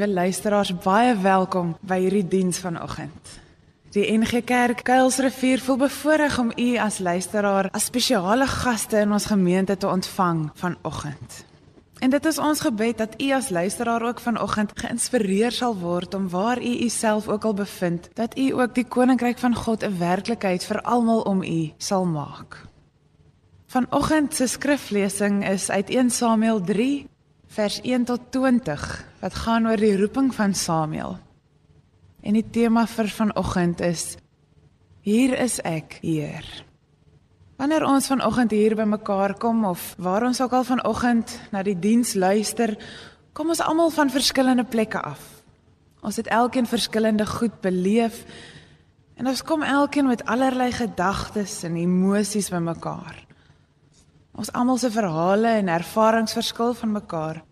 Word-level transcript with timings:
Liewe 0.00 0.14
luisteraars, 0.14 0.70
baie 0.80 1.12
welkom 1.20 1.74
by 1.84 1.98
hierdie 2.00 2.24
diens 2.24 2.56
vanoggend. 2.64 3.32
Die 3.92 4.06
NG 4.08 4.38
Kerk 4.48 4.80
Kuilsrivier 4.88 5.60
voel 5.60 5.76
bevoorreg 5.82 6.38
om 6.40 6.52
u 6.56 6.68
as 6.80 7.02
luisteraar 7.04 7.68
as 7.76 7.90
spesiale 7.90 8.46
gaste 8.48 9.02
in 9.04 9.12
ons 9.12 9.26
gemeente 9.28 9.76
te 9.76 9.90
ontvang 9.90 10.46
vanoggend. 10.54 11.44
En 12.00 12.16
dit 12.16 12.30
is 12.32 12.38
ons 12.38 12.64
gebed 12.64 12.96
dat 12.96 13.20
u 13.20 13.28
as 13.36 13.50
luisteraar 13.52 14.06
ook 14.08 14.24
vanoggend 14.24 14.72
geïnspireer 14.74 15.52
sal 15.52 15.76
word 15.76 16.16
om 16.16 16.32
waar 16.32 16.62
u 16.62 16.72
uself 16.88 17.28
ook 17.28 17.44
al 17.44 17.54
bevind, 17.54 18.08
dat 18.14 18.38
u 18.38 18.48
ook 18.56 18.74
die 18.74 18.88
koninkryk 18.88 19.38
van 19.38 19.54
God 19.54 19.84
'n 19.84 19.98
werklikheid 19.98 20.64
vir 20.64 20.80
almal 20.80 21.20
om 21.20 21.42
u 21.42 21.72
sal 21.76 22.04
maak. 22.04 22.56
Vanoggend 23.66 24.34
se 24.34 24.46
skriflesing 24.46 25.48
is 25.48 25.70
uit 25.70 25.90
1 25.90 26.10
Samuel 26.10 26.60
3 26.60 27.10
vers 27.50 27.80
1 27.82 28.04
tot 28.06 28.30
20 28.30 28.82
wat 29.20 29.34
gaan 29.42 29.66
oor 29.66 29.80
die 29.80 29.96
roeping 29.98 30.30
van 30.34 30.54
Samuel. 30.54 31.16
En 32.22 32.36
die 32.36 32.46
tema 32.46 32.86
vir 32.86 33.08
vanoggend 33.10 33.80
is 33.82 34.16
Hier 35.00 35.32
is 35.40 35.56
ek, 35.64 35.96
Heer. 36.04 36.44
Wanneer 37.56 37.86
ons 37.88 38.06
vanoggend 38.10 38.52
hier 38.52 38.76
bymekaar 38.76 39.34
kom 39.40 39.64
of 39.64 39.94
waar 39.98 40.26
ons 40.28 40.40
ook 40.44 40.52
al 40.52 40.66
vanoggend 40.68 41.32
na 41.50 41.62
die 41.64 41.74
diens 41.74 42.12
luister, 42.14 42.76
kom 43.32 43.50
ons 43.50 43.62
almal 43.64 43.90
van 43.90 44.12
verskillende 44.12 44.64
plekke 44.68 45.00
af. 45.00 45.24
Ons 46.04 46.20
het 46.20 46.28
elkeen 46.28 46.68
verskillende 46.68 47.26
goed 47.26 47.56
beleef 47.64 48.22
en 49.16 49.26
ons 49.26 49.42
kom 49.42 49.64
elkeen 49.64 50.06
met 50.06 50.22
allerlei 50.28 50.70
gedagtes 50.76 51.62
en 51.64 51.80
emosies 51.80 52.52
bymekaar. 52.52 53.29
Ons 54.32 54.52
almal 54.52 54.78
se 54.78 54.90
verhale 54.90 55.56
en 55.58 55.68
ervarings 55.68 56.32
verskil 56.32 56.74
van 56.74 56.92
mekaar. 56.92 57.42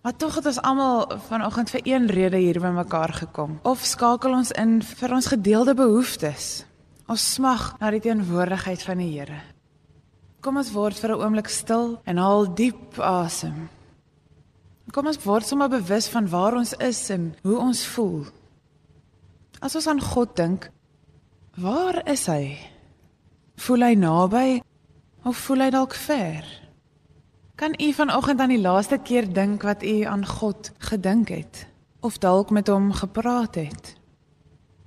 Maar 0.00 0.16
tog 0.16 0.34
het 0.34 0.46
ons 0.46 0.60
almal 0.64 1.04
vanoggend 1.28 1.70
vir 1.70 1.80
een 1.84 2.06
rede 2.08 2.36
hier 2.40 2.60
bymekaar 2.60 3.12
gekom. 3.12 3.58
Of 3.62 3.84
skakel 3.84 4.32
ons 4.32 4.52
in 4.56 4.78
vir 4.82 5.12
ons 5.12 5.28
gedeelde 5.28 5.74
behoeftes. 5.76 6.64
Ons 7.10 7.26
smag 7.34 7.74
na 7.80 7.90
die 7.92 8.00
teenwoordigheid 8.00 8.82
van 8.86 9.02
die 9.02 9.10
Here. 9.12 9.42
Kom 10.40 10.56
ons 10.56 10.72
word 10.72 10.96
vir 10.96 11.10
'n 11.10 11.20
oomblik 11.20 11.48
stil 11.48 12.00
en 12.06 12.16
haal 12.16 12.54
diep 12.54 12.98
asem. 12.98 13.68
Kom 14.90 15.06
ons 15.06 15.24
word 15.24 15.46
sommer 15.46 15.68
bewus 15.68 16.08
van 16.08 16.28
waar 16.28 16.56
ons 16.56 16.72
is 16.72 17.10
en 17.10 17.34
hoe 17.42 17.58
ons 17.58 17.86
voel. 17.86 18.24
As 19.60 19.76
ons 19.76 19.86
aan 19.86 20.00
God 20.00 20.36
dink, 20.36 20.70
waar 21.56 22.08
is 22.08 22.26
hy? 22.26 22.58
Voel 23.56 23.82
hy 23.82 23.94
naby 23.94 24.62
Of 25.24 25.36
voel 25.36 25.66
hy 25.66 25.70
dalk 25.74 25.94
ver? 25.94 26.46
Kan 27.60 27.74
u 27.76 27.92
vanoggend 27.92 28.40
aan 28.40 28.54
die 28.54 28.60
laaste 28.60 28.96
keer 29.04 29.26
dink 29.28 29.62
wat 29.68 29.82
u 29.84 30.00
aan 30.08 30.24
God 30.26 30.70
gedink 30.78 31.28
het 31.28 31.66
of 32.00 32.16
dalk 32.18 32.50
met 32.50 32.68
hom 32.72 32.92
gepraat 32.96 33.54
het? 33.60 33.90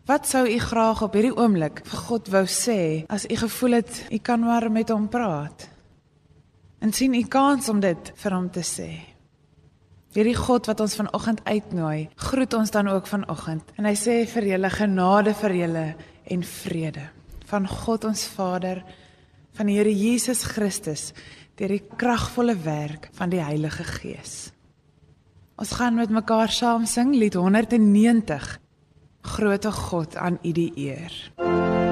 Wat 0.10 0.26
sou 0.28 0.48
u 0.50 0.58
graag 0.58 1.04
op 1.06 1.14
hierdie 1.14 1.36
oomblik 1.38 1.84
vir 1.86 2.02
God 2.08 2.32
wou 2.34 2.44
sê 2.50 3.06
as 3.14 3.28
u 3.30 3.38
gevoel 3.44 3.78
het 3.78 4.02
u 4.10 4.18
kan 4.18 4.42
maar 4.42 4.72
met 4.72 4.90
hom 4.90 5.06
praat? 5.08 5.70
En 6.82 6.94
sien 6.94 7.14
u 7.14 7.22
kans 7.24 7.70
om 7.70 7.80
dit 7.80 8.12
vir 8.16 8.34
hom 8.34 8.50
te 8.50 8.66
sê? 8.66 8.90
Hierdie 10.18 10.36
God 10.36 10.66
wat 10.66 10.82
ons 10.82 10.98
vanoggend 10.98 11.46
uitnooi, 11.46 12.10
groet 12.16 12.54
ons 12.54 12.72
dan 12.72 12.90
ook 12.90 13.08
vanoggend 13.08 13.70
en 13.78 13.86
hy 13.86 13.94
sê 13.94 14.24
vir 14.34 14.50
julle 14.56 14.74
genade 14.74 15.38
vir 15.46 15.60
julle 15.62 15.88
en 16.26 16.44
vrede 16.44 17.06
van 17.54 17.68
God 17.70 18.10
ons 18.10 18.26
Vader 18.34 18.82
van 19.54 19.70
die 19.70 19.78
Here 19.78 19.94
Jesus 19.94 20.44
Christus 20.44 21.12
deur 21.60 21.76
die 21.76 21.84
kragvolle 21.98 22.56
werk 22.66 23.10
van 23.14 23.30
die 23.34 23.44
Heilige 23.44 23.86
Gees. 23.86 24.52
Ons 25.56 25.76
gaan 25.78 25.96
met 26.00 26.10
mekaar 26.10 26.52
saam 26.52 26.88
sing 26.90 27.14
lied 27.16 27.38
190 27.38 28.60
Grote 29.24 29.72
God 29.72 30.18
aan 30.18 30.42
U 30.44 30.52
die 30.52 30.72
eer. 30.76 31.83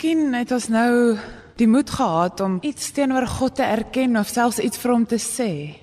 Miskien 0.00 0.32
het 0.32 0.48
ons 0.48 0.70
nou 0.72 1.18
die 1.60 1.66
moed 1.68 1.90
gehad 1.92 2.40
om 2.40 2.54
iets 2.64 2.86
teenoor 2.96 3.26
God 3.28 3.58
te 3.58 3.66
erken 3.68 4.16
of 4.16 4.30
selfs 4.32 4.56
iets 4.64 4.80
vir 4.80 4.92
hom 4.94 5.02
te 5.04 5.18
sê. 5.20 5.76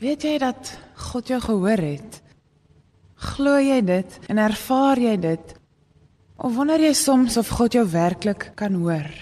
Weet 0.00 0.24
jy 0.24 0.38
dat 0.40 0.70
God 1.10 1.28
jou 1.28 1.36
gehoor 1.44 1.82
het? 1.84 2.16
Glo 3.20 3.58
jy 3.60 3.82
dit 3.84 4.16
en 4.32 4.40
ervaar 4.40 4.96
jy 5.04 5.18
dit? 5.20 5.52
Of 6.40 6.56
wonder 6.56 6.80
jy 6.80 6.94
soms 6.96 7.36
of 7.36 7.52
God 7.58 7.76
jou 7.76 7.84
werklik 7.92 8.54
kan 8.56 8.80
hoor? 8.80 9.12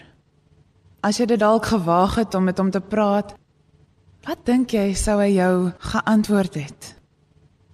As 1.03 1.19
jy 1.19 1.27
dit 1.35 1.43
dalk 1.43 1.67
gewaag 1.67 2.21
het 2.23 2.39
om 2.39 2.47
met 2.47 2.63
hom 2.63 2.71
te 2.71 2.79
praat, 2.79 3.35
Wat 4.29 4.47
dink 4.47 4.77
jy 4.79 4.93
sou 4.95 5.19
hy 5.19 5.33
jou 5.41 5.73
geantwoord 5.91 6.55
het? 6.61 6.95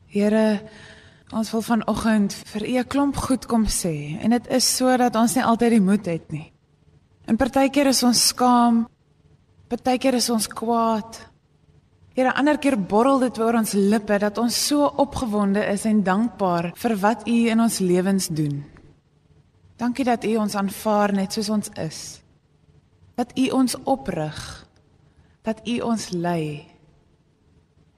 Here, 0.08 0.62
ons 1.32 1.50
wil 1.50 1.62
vanoggend 1.62 2.34
vir 2.34 2.62
U 2.62 2.78
'n 2.78 2.88
klomp 2.88 3.16
goed 3.16 3.46
kom 3.46 3.66
sê 3.66 4.18
en 4.20 4.30
dit 4.30 4.46
is 4.48 4.76
sodat 4.76 5.16
ons 5.16 5.34
nie 5.34 5.44
altyd 5.44 5.70
die 5.70 5.80
moed 5.80 6.06
het 6.06 6.32
nie. 6.32 6.52
En 7.26 7.36
partykeer 7.36 7.86
is 7.86 8.02
ons 8.02 8.26
skaam, 8.28 8.88
partykeer 9.68 10.14
is 10.14 10.30
ons 10.30 10.46
kwaad. 10.46 11.20
Here, 12.14 12.34
ander 12.34 12.58
keer 12.58 12.76
borrel 12.76 13.18
dit 13.18 13.38
oor 13.38 13.54
ons 13.54 13.72
lippe 13.72 14.18
dat 14.18 14.38
ons 14.38 14.66
so 14.66 14.86
opgewonde 14.86 15.64
is 15.72 15.84
en 15.84 16.02
dankbaar 16.02 16.72
vir 16.76 16.96
wat 16.96 17.26
U 17.26 17.48
in 17.48 17.60
ons 17.60 17.78
lewens 17.78 18.28
doen. 18.28 18.64
Dankie 19.76 20.04
dat 20.04 20.24
U 20.24 20.36
ons 20.36 20.54
aanvaar 20.54 21.12
net 21.12 21.32
soos 21.32 21.50
ons 21.50 21.70
is. 21.82 22.20
Dat 23.16 23.32
U 23.38 23.48
ons 23.50 23.76
oprig 23.84 24.66
dat 25.44 25.60
U 25.68 25.80
ons 25.80 26.08
lei. 26.10 26.64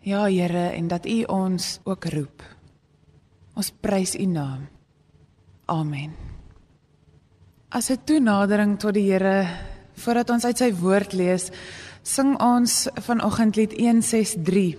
Ja, 0.02 0.24
Here, 0.26 0.70
en 0.74 0.88
dat 0.88 1.06
U 1.06 1.22
ons 1.22 1.78
ook 1.84 2.04
roep. 2.04 2.55
Ons 3.56 3.72
prys 3.72 4.12
U 4.20 4.26
naam. 4.28 4.66
Amen. 5.72 6.12
As 7.72 7.90
'n 7.90 8.04
toenadering 8.04 8.78
tot 8.78 8.94
die 8.94 9.10
Here 9.10 9.48
voordat 9.94 10.30
ons 10.30 10.44
uit 10.44 10.58
sy 10.58 10.72
woord 10.72 11.12
lees, 11.12 11.50
sing 12.02 12.36
ons 12.40 12.88
vanoggend 12.94 13.56
lied 13.56 13.72
163. 13.72 14.76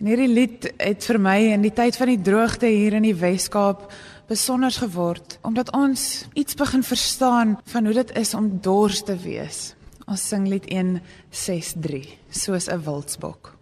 En 0.00 0.06
hierdie 0.06 0.28
lied 0.34 0.72
het 0.78 1.04
vir 1.04 1.18
my 1.20 1.38
in 1.52 1.62
die 1.62 1.70
tyd 1.70 1.96
van 1.96 2.08
die 2.08 2.22
droogte 2.22 2.66
hier 2.66 2.94
in 2.94 3.02
die 3.02 3.14
Wes-Kaap 3.14 3.92
besonder 4.26 4.70
geword 4.70 5.38
omdat 5.42 5.70
ons 5.76 6.24
iets 6.34 6.54
begin 6.54 6.82
verstaan 6.82 7.58
van 7.64 7.84
hoe 7.84 7.94
dit 7.94 8.16
is 8.16 8.34
om 8.34 8.58
dors 8.60 9.02
te 9.02 9.16
wees. 9.16 9.74
Ons 10.06 10.28
sing 10.28 10.48
lied 10.48 10.66
163 10.72 12.18
soos 12.30 12.68
'n 12.68 12.82
wildsbok. 12.82 13.52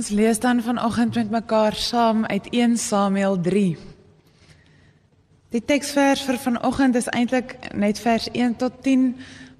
Ons 0.00 0.08
lees 0.16 0.38
dan 0.40 0.62
vanoggend 0.64 1.14
met 1.14 1.30
mekaar 1.30 1.74
saam 1.76 2.24
uit 2.24 2.46
1 2.56 2.76
Samuel 2.78 3.34
3. 3.40 3.76
Die 5.52 5.60
teksvers 5.60 6.22
vir 6.24 6.38
vanoggend 6.40 6.96
is 6.96 7.08
eintlik 7.12 7.52
net 7.76 8.00
vers 8.00 8.30
1 8.32 8.54
tot 8.56 8.78
10, 8.80 9.02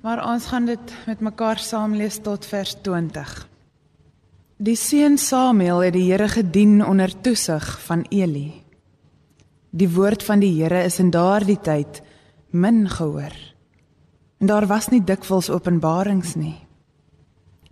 maar 0.00 0.22
ons 0.24 0.46
gaan 0.48 0.64
dit 0.64 0.94
met 1.06 1.20
mekaar 1.20 1.60
saam 1.60 1.92
lees 1.92 2.16
tot 2.24 2.48
vers 2.48 2.72
20. 2.80 3.34
Die 4.56 4.78
seun 4.80 5.18
Samuel 5.20 5.84
het 5.84 5.92
die 5.98 6.06
Here 6.08 6.28
gedien 6.28 6.80
onder 6.86 7.12
toesig 7.20 7.68
van 7.84 8.06
Eli. 8.08 8.62
Die 9.70 9.90
woord 9.92 10.24
van 10.24 10.40
die 10.40 10.54
Here 10.62 10.80
is 10.88 10.96
in 11.04 11.12
daardie 11.12 11.58
tyd 11.60 12.00
min 12.50 12.86
gehoor. 12.88 13.36
En 14.40 14.48
daar 14.48 14.66
was 14.66 14.88
nie 14.88 15.04
dikwels 15.04 15.52
openbarings 15.52 16.32
nie. 16.34 16.56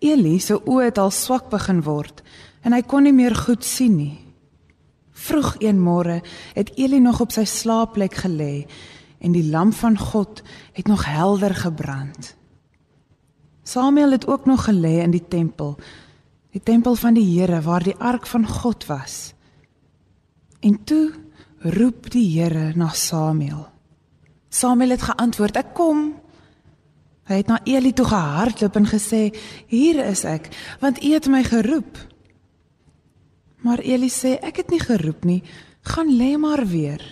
Eli 0.05 0.37
se 0.39 0.61
oë 0.61 0.93
het 0.93 0.99
al 1.01 1.11
swak 1.11 1.49
begin 1.51 1.81
word 1.83 2.21
en 2.69 2.75
hy 2.77 2.83
kon 2.85 3.07
nie 3.07 3.17
meer 3.17 3.33
goed 3.33 3.65
sien 3.65 3.95
nie. 3.97 4.19
Vroeg 5.17 5.55
een 5.65 5.79
môre 5.81 6.21
het 6.53 6.75
Eli 6.77 7.01
nog 7.01 7.23
op 7.25 7.33
sy 7.33 7.47
slaapplek 7.49 8.19
gelê 8.27 8.67
en 9.25 9.33
die 9.33 9.47
lamp 9.49 9.73
van 9.81 9.97
God 9.99 10.43
het 10.77 10.87
nog 10.87 11.07
helder 11.09 11.55
gebrand. 11.57 12.35
Samuel 13.65 14.13
het 14.13 14.27
ook 14.29 14.45
nog 14.47 14.67
gelê 14.69 15.01
in 15.01 15.15
die 15.17 15.25
tempel, 15.25 15.79
die 16.53 16.61
tempel 16.61 16.95
van 16.95 17.17
die 17.17 17.25
Here 17.25 17.63
waar 17.65 17.85
die 17.85 17.97
ark 17.97 18.29
van 18.29 18.45
God 18.47 18.87
was. 18.87 19.33
En 20.61 20.77
toe 20.85 21.13
roep 21.65 22.11
die 22.13 22.27
Here 22.37 22.73
na 22.77 22.93
Samuel. 22.93 23.65
Samuel 24.49 24.91
het 24.97 25.09
geantwoord: 25.09 25.57
"Ek 25.57 25.75
kom." 25.75 26.15
Hy 27.29 27.35
het 27.35 27.47
na 27.47 27.61
Eli 27.65 27.93
toe 27.93 28.07
gehardloop 28.07 28.77
en 28.77 28.87
gesê: 28.87 29.35
"Hier 29.67 30.05
is 30.05 30.25
ek, 30.25 30.49
want 30.81 31.05
U 31.05 31.13
het 31.13 31.29
my 31.29 31.43
geroep." 31.45 32.18
Maar 33.65 33.83
Eli 33.83 34.09
sê 34.11 34.37
ek 34.43 34.62
het 34.62 34.71
nie 34.71 34.81
geroep 34.81 35.25
nie, 35.25 35.43
gaan 35.83 36.11
lê 36.15 36.37
maar 36.38 36.67
weer. 36.67 37.03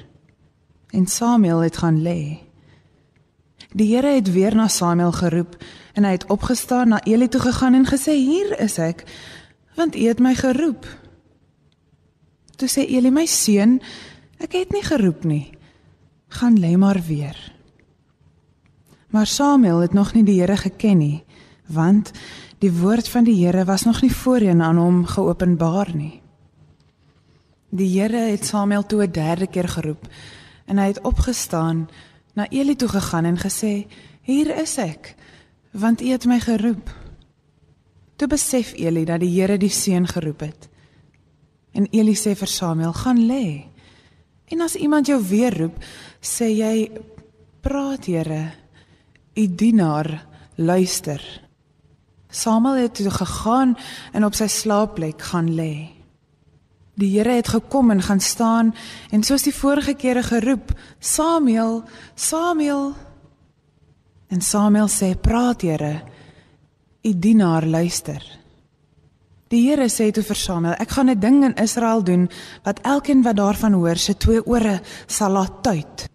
En 0.91 1.07
Samuel 1.07 1.65
het 1.67 1.77
gaan 1.83 2.03
lê. 2.03 2.39
Die 3.77 3.89
Here 3.95 4.15
het 4.15 4.31
weer 4.33 4.55
na 4.55 4.69
Samuel 4.69 5.13
geroep 5.13 5.57
en 5.95 6.05
hy 6.05 6.15
het 6.15 6.29
opgestaan 6.31 6.95
na 6.95 7.01
Eli 7.05 7.29
toe 7.29 7.41
gegaan 7.41 7.75
en 7.75 7.89
gesê 7.89 8.15
hier 8.15 8.55
is 8.61 8.79
ek 8.79 9.05
want 9.77 9.97
U 9.97 10.07
het 10.09 10.23
my 10.25 10.33
geroep. 10.35 10.87
Toe 12.57 12.69
sê 12.69 12.87
Eli 12.89 13.11
my 13.13 13.27
seun, 13.29 13.81
ek 14.41 14.57
het 14.57 14.73
nie 14.73 14.85
geroep 14.87 15.27
nie. 15.29 15.53
Gaan 16.33 16.57
lê 16.57 16.77
maar 16.81 17.03
weer. 17.05 17.37
Maar 19.13 19.27
Samuel 19.27 19.85
het 19.85 19.93
nog 19.93 20.15
nie 20.15 20.25
die 20.25 20.41
Here 20.41 20.57
geken 20.57 20.99
nie 20.99 21.27
want 21.67 22.11
die 22.59 22.73
woord 22.73 23.09
van 23.09 23.25
die 23.25 23.37
Here 23.45 23.65
was 23.65 23.85
nog 23.85 24.03
nie 24.03 24.13
voorheen 24.13 24.63
aan 24.63 24.77
hom 24.77 25.05
geopenbaar 25.07 25.91
nie. 25.95 26.23
Die 27.71 27.89
Here 28.01 28.31
het 28.31 28.45
Samuel 28.47 28.87
toe 28.87 29.03
'n 29.03 29.13
derde 29.13 29.47
keer 29.47 29.69
geroep 29.69 30.07
en 30.67 30.79
hy 30.79 30.87
het 30.87 31.01
opgestaan, 31.01 31.89
na 32.35 32.49
Eli 32.49 32.77
toe 32.77 32.89
gegaan 32.89 33.25
en 33.25 33.39
gesê: 33.39 33.87
"Hier 34.23 34.59
is 34.61 34.79
ek, 34.79 35.15
want 35.71 36.01
U 36.01 36.09
het 36.09 36.27
my 36.27 36.41
geroep." 36.41 36.95
Toe 38.17 38.29
besef 38.29 38.73
Eli 38.73 39.05
dat 39.05 39.21
die 39.21 39.41
Here 39.41 39.59
die 39.59 39.71
seun 39.71 40.07
geroep 40.07 40.41
het. 40.41 40.69
En 41.73 41.87
Eli 41.91 42.15
sê 42.15 42.35
vir 42.37 42.49
Samuel: 42.49 42.93
"Gaan 42.93 43.27
lê." 43.27 43.65
En 44.45 44.61
as 44.61 44.75
iemand 44.75 45.07
jou 45.07 45.23
weer 45.29 45.59
roep, 45.59 45.85
sê 46.21 46.45
jy: 46.45 46.91
"Praat, 47.61 48.07
Here. 48.07 48.53
U 49.35 49.55
dienaar 49.55 50.27
luister." 50.55 51.43
Samuel 52.31 52.75
het 52.75 52.95
toe 52.95 53.11
gegaan 53.11 53.77
en 54.13 54.25
op 54.25 54.35
sy 54.35 54.47
slaapplek 54.47 55.23
gaan 55.23 55.55
lê. 55.55 55.96
Die 56.97 57.11
Here 57.13 57.35
het 57.37 57.49
gekom 57.53 57.91
en 57.93 58.01
gaan 58.03 58.21
staan 58.21 58.75
en 59.13 59.23
soos 59.23 59.45
die 59.45 59.55
vorige 59.55 59.95
kere 59.95 60.23
geroep: 60.23 60.73
"Samuel, 60.99 61.83
Samuel." 62.15 62.95
En 64.29 64.41
Samuel 64.41 64.89
sê: 64.89 65.21
"Praat, 65.21 65.61
Here. 65.61 66.03
U 67.03 67.19
dienaar 67.19 67.67
luister." 67.67 68.39
Die 69.49 69.69
Here 69.69 69.89
sê 69.89 70.11
toe 70.11 70.23
vir 70.23 70.37
Samuel: 70.37 70.73
"Ek 70.73 70.91
gaan 70.91 71.11
'n 71.11 71.21
ding 71.21 71.45
in 71.45 71.55
Israel 71.55 72.03
doen 72.05 72.31
wat 72.63 72.81
elkeen 72.81 73.23
wat 73.23 73.37
daarvan 73.37 73.73
hoor, 73.73 73.97
se 73.97 74.17
twee 74.17 74.47
ore 74.47 74.81
sal 75.07 75.31
laat 75.31 75.63
tuit." 75.63 76.09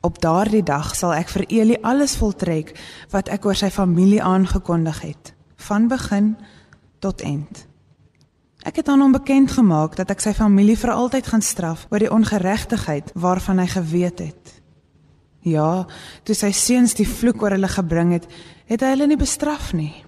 Op 0.00 0.20
daardie 0.20 0.62
dag 0.62 0.94
sal 0.96 1.14
ek 1.14 1.28
vir 1.28 1.44
Eli 1.48 1.76
alles 1.82 2.16
voltrek 2.16 2.78
wat 3.10 3.28
ek 3.28 3.44
oor 3.44 3.54
sy 3.54 3.70
familie 3.70 4.22
aangekondig 4.22 5.00
het, 5.00 5.34
van 5.56 5.88
begin 5.88 6.36
tot 6.98 7.20
eind. 7.20 7.71
Ek 8.62 8.76
het 8.78 8.88
aan 8.88 9.00
hom 9.02 9.12
bekend 9.12 9.50
gemaak 9.50 9.96
dat 9.98 10.10
ek 10.14 10.20
sy 10.22 10.32
familie 10.36 10.76
vir 10.78 10.94
altyd 10.94 11.26
gaan 11.26 11.42
straf 11.42 11.86
oor 11.90 11.98
die 11.98 12.12
ongeregtigheid 12.12 13.10
waarvan 13.18 13.58
hy 13.58 13.66
geweet 13.66 14.22
het. 14.22 14.52
Ja, 15.42 15.86
toe 16.22 16.36
sy 16.38 16.52
seuns 16.54 16.94
die 16.94 17.08
vloek 17.08 17.42
oor 17.42 17.56
hulle 17.56 17.70
gebring 17.70 18.12
het, 18.14 18.28
het 18.70 18.84
hy 18.84 18.92
hulle 18.94 19.08
nie 19.10 19.18
bestraf 19.18 19.72
nie. 19.74 20.04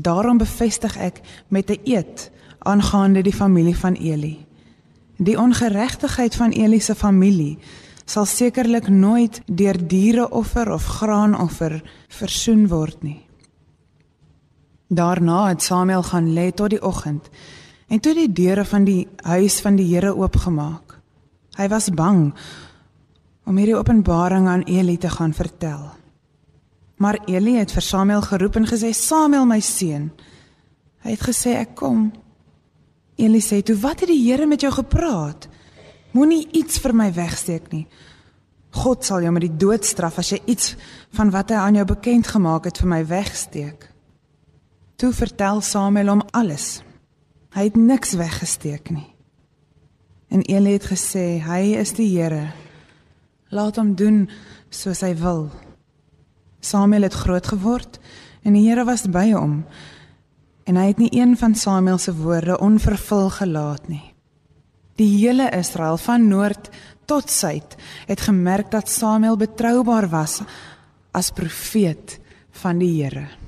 Daarom 0.00 0.40
bevestig 0.40 0.96
ek 0.96 1.20
met 1.48 1.70
'n 1.70 1.84
eed 1.84 2.30
aangaande 2.64 3.22
die 3.22 3.36
familie 3.36 3.76
van 3.76 3.94
Eli. 3.94 4.46
Die 5.18 5.36
ongeregtigheid 5.36 6.34
van 6.34 6.50
Eli 6.50 6.80
se 6.80 6.94
familie 6.94 7.58
sal 8.04 8.24
sekerlik 8.24 8.88
nooit 8.88 9.42
deur 9.46 9.76
diereoffer 9.86 10.70
of 10.72 10.84
graanoffer 10.84 11.82
versoen 12.08 12.68
word 12.68 13.02
nie. 13.02 13.29
Daarna 14.90 15.48
het 15.48 15.62
Samuel 15.62 16.02
gaan 16.02 16.32
lê 16.34 16.50
tot 16.50 16.70
die 16.70 16.82
oggend 16.82 17.28
en 17.86 18.00
toe 18.00 18.14
die 18.14 18.32
deure 18.32 18.64
van 18.64 18.84
die 18.84 19.08
huis 19.22 19.60
van 19.62 19.76
die 19.78 19.86
Here 19.86 20.10
oopgemaak. 20.16 20.96
Hy 21.54 21.68
was 21.70 21.90
bang 21.94 22.32
om 23.46 23.58
hierdie 23.58 23.76
openbaring 23.78 24.48
aan 24.50 24.64
Eli 24.66 24.96
te 24.98 25.10
gaan 25.10 25.34
vertel. 25.34 25.84
Maar 26.98 27.20
Eli 27.26 27.54
het 27.58 27.70
vir 27.72 27.82
Samuel 27.82 28.22
geroep 28.22 28.56
en 28.56 28.66
gesê: 28.66 28.90
"Samuel, 28.92 29.46
my 29.46 29.60
seun." 29.60 30.10
Hy 31.02 31.10
het 31.10 31.22
gesê: 31.22 31.54
"Ek 31.54 31.74
kom." 31.74 32.12
Eli 33.16 33.40
sê: 33.40 33.62
"Toe 33.62 33.76
wat 33.76 34.00
het 34.00 34.08
die 34.08 34.30
Here 34.30 34.46
met 34.46 34.60
jou 34.60 34.72
gepraat? 34.72 35.48
Moenie 36.10 36.48
iets 36.52 36.78
vir 36.78 36.94
my 36.94 37.12
wegsteek 37.12 37.72
nie. 37.72 37.86
God 38.70 39.04
sal 39.04 39.22
jou 39.22 39.32
met 39.32 39.42
die 39.42 39.56
dood 39.56 39.84
straf 39.84 40.18
as 40.18 40.30
jy 40.30 40.42
iets 40.46 40.76
van 41.10 41.30
wat 41.30 41.50
hy 41.50 41.56
aan 41.56 41.74
jou 41.74 41.84
bekend 41.84 42.26
gemaak 42.26 42.64
het 42.64 42.78
vir 42.78 42.88
my 42.88 43.06
wegsteek." 43.06 43.89
Toe 45.00 45.14
vertel 45.16 45.62
Samuel 45.64 46.10
hom 46.12 46.20
alles. 46.36 46.82
Hy 47.56 47.70
het 47.70 47.76
niks 47.80 48.12
weggesteek 48.20 48.90
nie. 48.92 49.06
En 50.28 50.44
Eli 50.44 50.74
het 50.76 50.90
gesê 50.90 51.40
hy 51.40 51.72
is 51.80 51.94
die 51.96 52.10
Here. 52.12 52.50
Laat 53.48 53.80
hom 53.80 53.94
doen 53.96 54.26
soos 54.68 55.00
hy 55.00 55.14
wil. 55.16 55.48
Samuel 56.60 57.08
het 57.08 57.16
groot 57.16 57.48
geword 57.48 57.96
en 58.44 58.52
die 58.58 58.66
Here 58.66 58.84
was 58.84 59.06
by 59.08 59.30
hom. 59.32 59.62
En 60.68 60.76
hy 60.76 60.90
het 60.92 61.00
nie 61.00 61.10
een 61.16 61.32
van 61.40 61.56
Samuel 61.56 61.98
se 61.98 62.12
woorde 62.20 62.60
onvervul 62.60 63.32
gelaat 63.40 63.88
nie. 63.88 64.04
Die 65.00 65.08
hele 65.16 65.48
Israel 65.56 65.96
van 65.96 66.28
noord 66.28 66.68
tot 67.08 67.32
suid 67.32 67.80
het 68.04 68.28
gemerk 68.28 68.68
dat 68.68 68.92
Samuel 68.92 69.40
betroubaar 69.40 70.12
was 70.12 70.42
as 71.16 71.32
profeet 71.32 72.20
van 72.60 72.84
die 72.84 72.98
Here. 73.00 73.39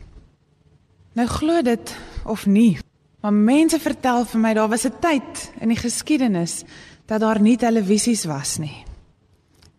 Nou 1.12 1.26
glo 1.28 1.62
dit 1.62 1.96
of 2.24 2.46
nie, 2.46 2.78
maar 3.20 3.34
mense 3.34 3.76
vertel 3.80 4.24
vir 4.24 4.40
my 4.40 4.54
daar 4.54 4.68
was 4.68 4.86
'n 4.86 4.98
tyd 5.00 5.52
in 5.60 5.68
die 5.68 5.76
geskiedenis 5.76 6.64
dat 7.06 7.20
daar 7.20 7.40
nie 7.40 7.56
televisies 7.56 8.24
was 8.24 8.58
nie. 8.58 8.84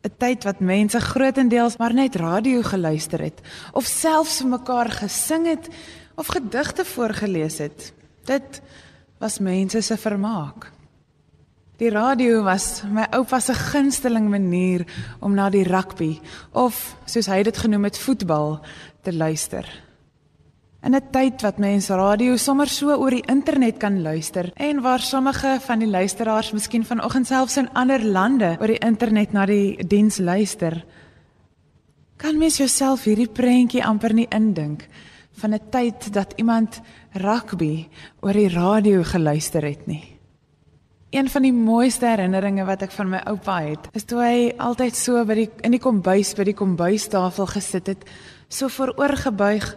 'n 0.03 0.13
Tyd 0.17 0.43
wat 0.43 0.59
mense 0.59 0.99
grootendeels 0.99 1.77
maar 1.77 1.93
net 1.93 2.15
radio 2.15 2.61
geluister 2.61 3.21
het 3.21 3.41
of 3.73 3.85
selfs 3.85 4.37
vir 4.37 4.47
mekaar 4.47 4.89
gesing 4.91 5.45
het 5.47 5.69
of 6.15 6.27
gedigte 6.27 6.85
voorgeles 6.85 7.57
het. 7.57 7.93
Dit 8.25 8.61
was 9.17 9.39
mense 9.39 9.81
se 9.81 9.97
vermaak. 9.97 10.71
Die 11.77 11.89
radio 11.89 12.43
was 12.43 12.83
my 12.85 13.07
oupa 13.11 13.39
se 13.39 13.53
gunsteling 13.53 14.29
manier 14.29 14.85
om 15.19 15.33
na 15.33 15.49
die 15.49 15.63
rugby 15.63 16.19
of 16.51 16.95
soos 17.05 17.25
hy 17.25 17.43
dit 17.43 17.57
genoem 17.57 17.83
het 17.83 17.97
voetbal 17.97 18.59
te 19.01 19.13
luister. 19.13 19.82
In 20.83 20.95
'n 20.95 21.11
tyd 21.15 21.41
wat 21.41 21.57
mense 21.63 21.95
radio 21.95 22.35
sommer 22.35 22.67
so 22.67 22.91
oor 22.91 23.09
die 23.15 23.23
internet 23.31 23.77
kan 23.79 24.01
luister 24.01 24.51
en 24.55 24.81
waar 24.81 24.99
sommige 24.99 25.57
van 25.63 25.79
die 25.79 25.87
luisteraars 25.87 26.51
miskien 26.51 26.83
vanoggend 26.83 27.27
selfs 27.27 27.57
in 27.57 27.69
ander 27.73 28.03
lande 28.03 28.57
oor 28.59 28.67
die 28.67 28.83
internet 28.83 29.31
na 29.31 29.45
die 29.45 29.87
diens 29.87 30.17
luister, 30.17 30.83
kan 32.17 32.37
mens 32.37 32.57
jouself 32.57 33.03
hierdie 33.03 33.29
prentjie 33.31 33.83
amper 33.83 34.13
nie 34.13 34.27
indink 34.29 34.87
van 35.39 35.53
'n 35.53 35.69
tyd 35.71 36.13
dat 36.13 36.33
iemand 36.35 36.81
rugby 37.13 37.87
oor 38.19 38.33
die 38.33 38.49
radio 38.49 39.03
geluister 39.03 39.63
het 39.63 39.87
nie. 39.87 40.19
Een 41.09 41.29
van 41.29 41.41
die 41.41 41.53
mooiste 41.53 42.05
herinneringe 42.05 42.65
wat 42.65 42.81
ek 42.81 42.91
van 42.91 43.09
my 43.09 43.21
oupa 43.25 43.61
het, 43.61 43.87
is 43.93 44.03
toe 44.03 44.19
hy 44.19 44.53
altyd 44.57 44.95
so 44.95 45.25
by 45.25 45.33
die 45.33 45.49
in 45.61 45.71
die 45.71 45.79
kombuis 45.79 46.35
by 46.35 46.43
die 46.43 46.53
kombuistafel 46.53 47.45
gesit 47.45 47.87
het, 47.87 48.03
so 48.49 48.67
vooroorgebuig 48.67 49.75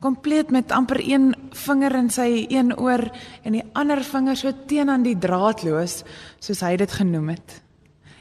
kompleet 0.00 0.50
met 0.54 0.72
amper 0.72 1.00
een 1.02 1.32
vinger 1.66 1.94
in 1.98 2.10
sy 2.10 2.46
een 2.48 2.70
oor 2.78 3.02
en 3.42 3.56
die 3.56 3.64
ander 3.74 4.02
vinger 4.04 4.38
so 4.38 4.52
teen 4.70 4.90
aan 4.90 5.02
die 5.02 5.18
draadloos 5.18 6.02
soos 6.38 6.62
hy 6.62 6.76
dit 6.78 6.92
genoem 7.00 7.34
het. 7.34 7.56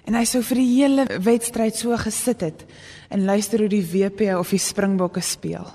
En 0.07 0.15
hy 0.15 0.23
sou 0.25 0.41
vir 0.41 0.61
die 0.61 0.69
hele 0.71 1.05
wedstryd 1.21 1.75
so 1.75 1.97
gesit 1.99 2.41
het 2.41 2.63
en 3.13 3.27
luister 3.27 3.61
hoe 3.61 3.71
die 3.71 3.85
WP 3.85 4.31
of 4.39 4.55
die 4.55 4.61
Springbokke 4.61 5.21
speel. 5.21 5.67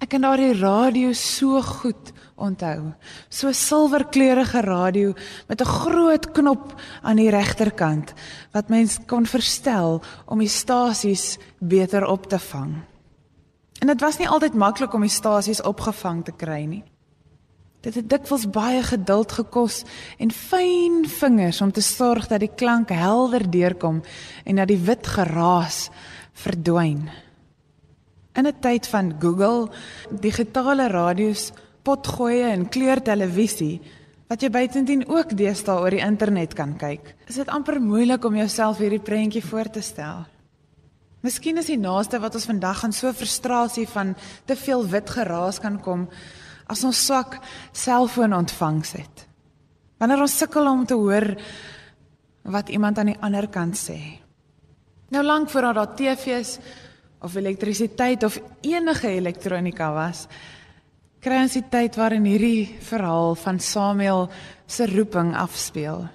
Ek 0.00 0.08
kan 0.14 0.24
daardie 0.24 0.56
radio 0.56 1.12
so 1.12 1.60
goed 1.60 2.12
onthou. 2.40 2.92
So 3.28 3.52
silwerkleurige 3.52 4.60
radio 4.64 5.12
met 5.48 5.60
'n 5.60 5.64
groot 5.64 6.32
knop 6.32 6.80
aan 7.02 7.16
die 7.16 7.30
regterkant 7.30 8.14
wat 8.52 8.68
mens 8.68 8.98
kon 9.06 9.26
verstel 9.26 10.02
om 10.26 10.38
die 10.38 10.48
stasies 10.48 11.38
beter 11.58 12.06
op 12.06 12.26
te 12.28 12.38
vang. 12.38 12.89
En 13.80 13.88
dit 13.88 14.00
was 14.00 14.18
nie 14.20 14.28
altyd 14.28 14.54
maklik 14.54 14.94
om 14.94 15.04
die 15.04 15.12
stasies 15.12 15.62
opgevang 15.64 16.24
te 16.24 16.32
kry 16.36 16.64
nie. 16.68 16.82
Dit 17.80 17.96
het 17.96 18.10
dikwels 18.12 18.44
baie 18.52 18.82
geduld 18.84 19.32
gekos 19.32 19.80
en 20.20 20.32
fyn 20.36 21.06
vingers 21.08 21.62
om 21.64 21.72
te 21.72 21.80
sorg 21.80 22.26
dat 22.28 22.42
die 22.44 22.52
klank 22.52 22.92
helder 22.92 23.46
deurkom 23.48 24.02
en 24.44 24.60
dat 24.60 24.68
die 24.68 24.80
wit 24.84 25.08
geraas 25.08 25.88
verdwyn. 26.44 27.08
In 28.36 28.46
'n 28.46 28.60
tyd 28.60 28.86
van 28.86 29.14
Google, 29.20 29.68
digitale 30.10 30.88
radio's, 30.88 31.52
potgoeie 31.82 32.52
en 32.52 32.68
kleurtelevisie 32.68 33.80
wat 34.28 34.42
jy 34.42 34.50
buitendien 34.50 35.08
ook 35.08 35.36
deesdae 35.36 35.80
oor 35.80 35.90
die 35.90 36.04
internet 36.04 36.54
kan 36.54 36.76
kyk, 36.76 37.16
is 37.26 37.34
dit 37.34 37.48
amper 37.48 37.80
moeilik 37.80 38.24
om 38.24 38.36
jouself 38.36 38.78
hierdie 38.78 39.02
prentjie 39.02 39.42
voor 39.42 39.70
te 39.70 39.80
stel. 39.80 40.26
Miskien 41.20 41.60
is 41.60 41.68
die 41.68 41.76
naaste 41.76 42.16
wat 42.20 42.36
ons 42.38 42.48
vandag 42.48 42.84
aan 42.86 42.94
so 42.96 43.10
frustrasie 43.12 43.84
van 43.92 44.14
te 44.48 44.56
veel 44.56 44.86
wit 44.88 45.10
geraas 45.12 45.58
kan 45.60 45.76
kom 45.84 46.06
as 46.70 46.84
ons 46.86 47.00
swak 47.06 47.36
selfoonontvangs 47.76 48.94
het. 48.96 49.24
Wanneer 50.00 50.22
ons 50.24 50.36
sukkel 50.40 50.68
om 50.70 50.86
te 50.88 50.96
hoor 50.96 51.34
wat 52.48 52.70
iemand 52.72 52.98
aan 52.98 53.10
die 53.12 53.20
ander 53.20 53.50
kant 53.52 53.76
sê. 53.76 53.98
Nou 55.12 55.24
lank 55.26 55.50
voordat 55.52 55.76
daar 55.76 55.96
TV's 55.98 56.54
of 57.20 57.34
elektrisiteit 57.36 58.24
of 58.24 58.38
enige 58.64 59.10
elektronika 59.12 59.90
was, 59.92 60.24
kry 61.20 61.42
ons 61.42 61.58
die 61.58 61.66
tyd 61.68 61.98
waarin 62.00 62.24
hierdie 62.24 62.78
verhaal 62.86 63.34
van 63.36 63.60
Samuel 63.60 64.30
se 64.64 64.86
roeping 64.88 65.34
afspeel. 65.36 66.06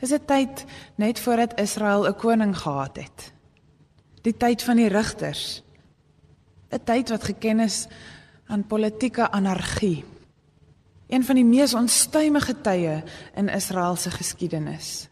Dis 0.00 0.12
'n 0.12 0.24
tyd 0.24 0.64
net 0.96 1.20
voordat 1.20 1.60
Israel 1.60 2.08
'n 2.08 2.16
koning 2.16 2.56
gehad 2.56 2.96
het 2.96 3.39
die 4.22 4.36
tyd 4.36 4.62
van 4.62 4.76
die 4.76 4.88
rigters. 4.88 5.62
'n 6.70 6.84
tyd 6.84 7.10
wat 7.10 7.24
geken 7.24 7.60
is 7.60 7.86
aan 8.46 8.66
politieke 8.66 9.30
anargie. 9.30 10.04
Een 11.08 11.24
van 11.24 11.34
die 11.34 11.44
mees 11.44 11.74
onstuimige 11.74 12.54
tye 12.62 13.02
in 13.34 13.48
Israel 13.48 13.96
se 13.96 14.10
geskiedenis. 14.10 15.08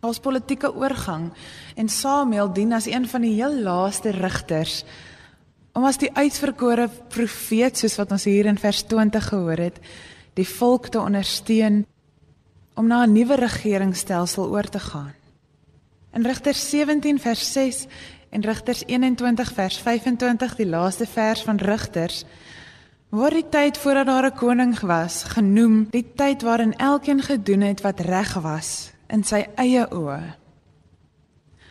As 0.00 0.18
politieke 0.18 0.74
oorgang 0.74 1.32
en 1.76 1.88
Samuel 1.88 2.52
dien 2.52 2.72
as 2.72 2.86
een 2.86 3.08
van 3.08 3.20
die 3.20 3.34
heel 3.34 3.54
laaste 3.62 4.10
rigters 4.10 4.84
om 5.72 5.84
as 5.84 5.98
die 5.98 6.10
uitverkore 6.14 6.88
profeet 7.08 7.78
soos 7.78 7.96
wat 7.96 8.10
ons 8.10 8.24
hier 8.24 8.46
in 8.46 8.58
vers 8.58 8.82
20 8.82 9.28
gehoor 9.28 9.58
het 9.58 9.80
die 10.34 10.48
volk 10.48 10.88
te 10.88 11.00
ondersteun 11.00 11.84
om 12.74 12.86
na 12.86 13.04
'n 13.06 13.12
nuwe 13.12 13.34
regeringsstelsel 13.34 14.50
oor 14.50 14.68
te 14.68 14.78
gaan. 14.78 15.14
In 16.14 16.22
Rigters 16.22 16.70
17 16.70 17.20
vers 17.20 17.52
6 17.52 17.86
en 18.34 18.42
Rigters 18.42 18.82
21 18.86 19.52
vers 19.54 19.76
25, 19.78 20.56
die 20.58 20.66
laaste 20.66 21.06
vers 21.06 21.42
van 21.46 21.60
Rigters, 21.62 22.24
word 23.14 23.38
die 23.38 23.48
tyd 23.48 23.78
voordat 23.78 24.06
daar 24.10 24.26
'n 24.26 24.36
koning 24.36 24.74
was 24.80 25.22
genoem 25.22 25.86
die 25.90 26.06
tyd 26.16 26.42
waarin 26.42 26.74
elkeen 26.76 27.22
gedoen 27.22 27.60
het 27.60 27.80
wat 27.80 28.00
reg 28.00 28.34
was 28.34 28.90
in 29.08 29.22
sy 29.24 29.46
eie 29.54 29.86
oë. 29.90 30.34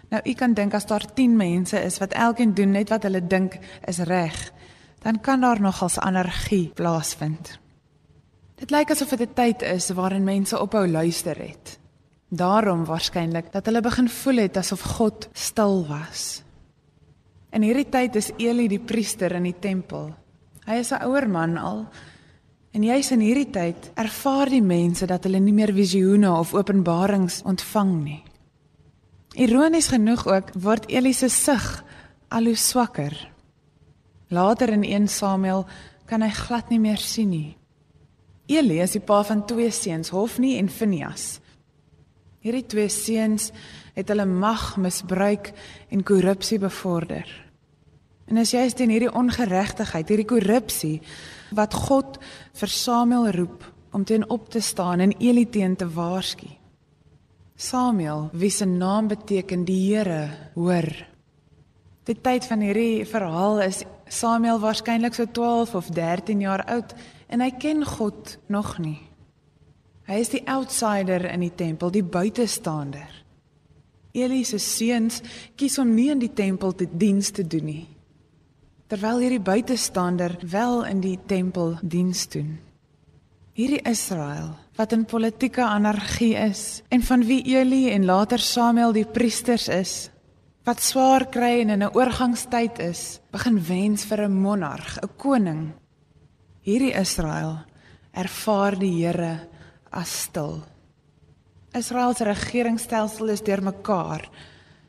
Nou 0.10 0.22
u 0.24 0.34
kan 0.34 0.54
dink 0.54 0.74
as 0.74 0.86
daar 0.86 1.06
10 1.14 1.36
mense 1.36 1.84
is 1.84 1.98
wat 1.98 2.14
elkeen 2.14 2.54
doen 2.54 2.72
net 2.72 2.90
wat 2.90 3.04
hulle 3.04 3.28
dink 3.28 3.60
is 3.86 3.98
reg, 3.98 4.52
dan 5.02 5.20
kan 5.20 5.42
daar 5.42 5.62
nogals 5.62 6.00
anargie 6.00 6.72
plaasvind. 6.74 7.60
Dit 8.56 8.72
lyk 8.72 8.92
asof 8.92 9.10
dit 9.10 9.30
'n 9.30 9.34
tyd 9.34 9.62
is 9.62 9.90
waarin 9.90 10.24
mense 10.24 10.60
ophou 10.60 10.88
luister 10.88 11.38
het. 11.38 11.80
Daarom 12.30 12.86
waarskynlik 12.86 13.52
dat 13.52 13.66
hulle 13.66 13.82
begin 13.82 14.10
voel 14.10 14.36
het 14.36 14.58
asof 14.58 14.82
God 14.82 15.30
stil 15.34 15.88
was. 15.88 16.44
In 17.54 17.62
hierdie 17.62 17.86
tyd 17.86 18.16
is 18.18 18.32
Eli 18.42 18.66
die 18.68 18.82
priester 18.82 19.36
in 19.38 19.46
die 19.46 19.60
tempel. 19.62 20.10
Hy 20.66 20.80
is 20.82 20.92
'n 20.92 21.06
ouer 21.06 21.28
man 21.30 21.58
al. 21.58 21.86
En 22.74 22.84
juis 22.84 23.12
in 23.12 23.20
hierdie 23.20 23.52
tyd 23.52 23.92
ervaar 23.96 24.50
die 24.50 24.62
mense 24.62 25.06
dat 25.06 25.24
hulle 25.24 25.40
nie 25.40 25.54
meer 25.54 25.74
visioene 25.74 26.32
of 26.32 26.54
openbarings 26.54 27.44
ontvang 27.46 28.04
nie. 28.04 28.24
Ironies 29.36 29.88
genoeg 29.88 30.28
ook 30.28 30.54
word 30.56 30.90
Eli 30.90 31.14
se 31.14 31.30
sig 31.30 31.84
al 32.30 32.46
hoe 32.46 32.56
swakker. 32.56 33.30
Later 34.30 34.70
in 34.70 34.84
1 34.84 35.08
Samuel 35.08 35.66
kan 36.06 36.22
hy 36.22 36.30
glad 36.30 36.70
nie 36.70 36.80
meer 36.80 36.98
sien 36.98 37.30
nie. 37.30 37.58
Eli 38.48 38.80
is 38.80 38.92
die 38.92 39.00
pa 39.00 39.24
van 39.24 39.46
twee 39.46 39.72
seuns, 39.72 40.10
Hofni 40.10 40.58
en 40.58 40.70
Phinehas. 40.70 41.40
Hierdie 42.40 42.66
twee 42.66 42.90
seuns 42.90 43.52
het 43.94 44.10
hulle 44.10 44.26
mag 44.26 44.78
misbruik 44.78 45.54
en 45.90 46.04
korrupsie 46.04 46.60
bevorder. 46.60 47.43
En 48.32 48.40
as 48.40 48.54
jy 48.54 48.64
is 48.68 48.76
teen 48.78 48.92
hierdie 48.94 49.12
ongeregtigheid, 49.12 50.10
hierdie 50.10 50.30
korrupsie 50.30 50.98
wat 51.56 51.76
God 51.76 52.20
vir 52.60 52.72
Samuel 52.72 53.32
roep 53.36 53.66
om 53.94 54.06
teen 54.08 54.26
op 54.32 54.50
te 54.50 54.62
staan 54.64 55.04
en 55.04 55.16
Eli 55.20 55.46
teen 55.50 55.76
te 55.76 55.88
waarsku. 55.90 56.48
Samuel, 57.56 58.30
wie 58.34 58.50
se 58.50 58.66
naam 58.66 59.08
beteken 59.08 59.66
die 59.66 59.80
Here 59.94 60.52
hoor. 60.56 60.88
Die 62.04 62.18
tyd 62.20 62.48
van 62.50 62.64
hierdie 62.66 63.06
verhaal 63.08 63.62
is 63.64 63.84
Samuel 64.12 64.60
waarskynlik 64.60 65.16
so 65.16 65.30
12 65.32 65.76
of 65.76 65.92
13 65.96 66.42
jaar 66.44 66.66
oud 66.68 66.96
en 67.30 67.42
hy 67.42 67.52
ken 67.60 67.86
God 67.86 68.38
nog 68.52 68.78
nie. 68.84 69.00
Hy 70.10 70.20
is 70.20 70.34
die 70.34 70.44
outsider 70.52 71.24
in 71.30 71.46
die 71.46 71.54
tempel, 71.56 71.94
die 71.94 72.04
buitestander. 72.04 73.08
Eli 74.14 74.44
se 74.46 74.60
seuns 74.60 75.22
kies 75.56 75.80
om 75.80 75.94
nie 75.96 76.10
in 76.12 76.20
die 76.22 76.34
tempel 76.36 76.76
te 76.76 76.90
diens 76.90 77.32
te 77.32 77.46
doen 77.48 77.70
nie. 77.70 77.86
Terwyl 78.94 79.24
hierdie 79.24 79.42
buitestander 79.42 80.36
wel 80.46 80.84
in 80.86 81.00
die 81.02 81.16
tempel 81.26 81.72
diens 81.82 82.28
doen. 82.30 82.60
Hierdie 83.58 83.82
Israel 83.90 84.52
wat 84.78 84.94
in 84.94 85.08
politieke 85.10 85.64
anargie 85.66 86.36
is 86.38 86.84
en 86.94 87.02
van 87.02 87.24
wie 87.26 87.40
Eli 87.56 87.88
en 87.90 88.06
later 88.06 88.38
Samuel 88.38 88.94
die 88.94 89.08
priesters 89.10 89.66
is, 89.74 90.12
wat 90.70 90.86
swaar 90.86 91.26
kry 91.34 91.64
en 91.64 91.74
in 91.74 91.82
'n 91.82 91.96
oorgangstyd 91.98 92.78
is, 92.86 93.20
begin 93.32 93.58
wens 93.66 94.06
vir 94.06 94.28
'n 94.28 94.42
monarg, 94.42 95.00
'n 95.02 95.10
koning 95.18 95.74
Hierdie 96.62 96.94
Israel 96.94 97.66
ervaar 98.14 98.78
die 98.78 98.94
Here 99.02 99.50
as 99.90 100.22
stil. 100.22 100.62
Israel 101.74 102.14
se 102.14 102.24
regeringsstelsel 102.24 103.30
is 103.30 103.42
deurmekaar. 103.42 104.30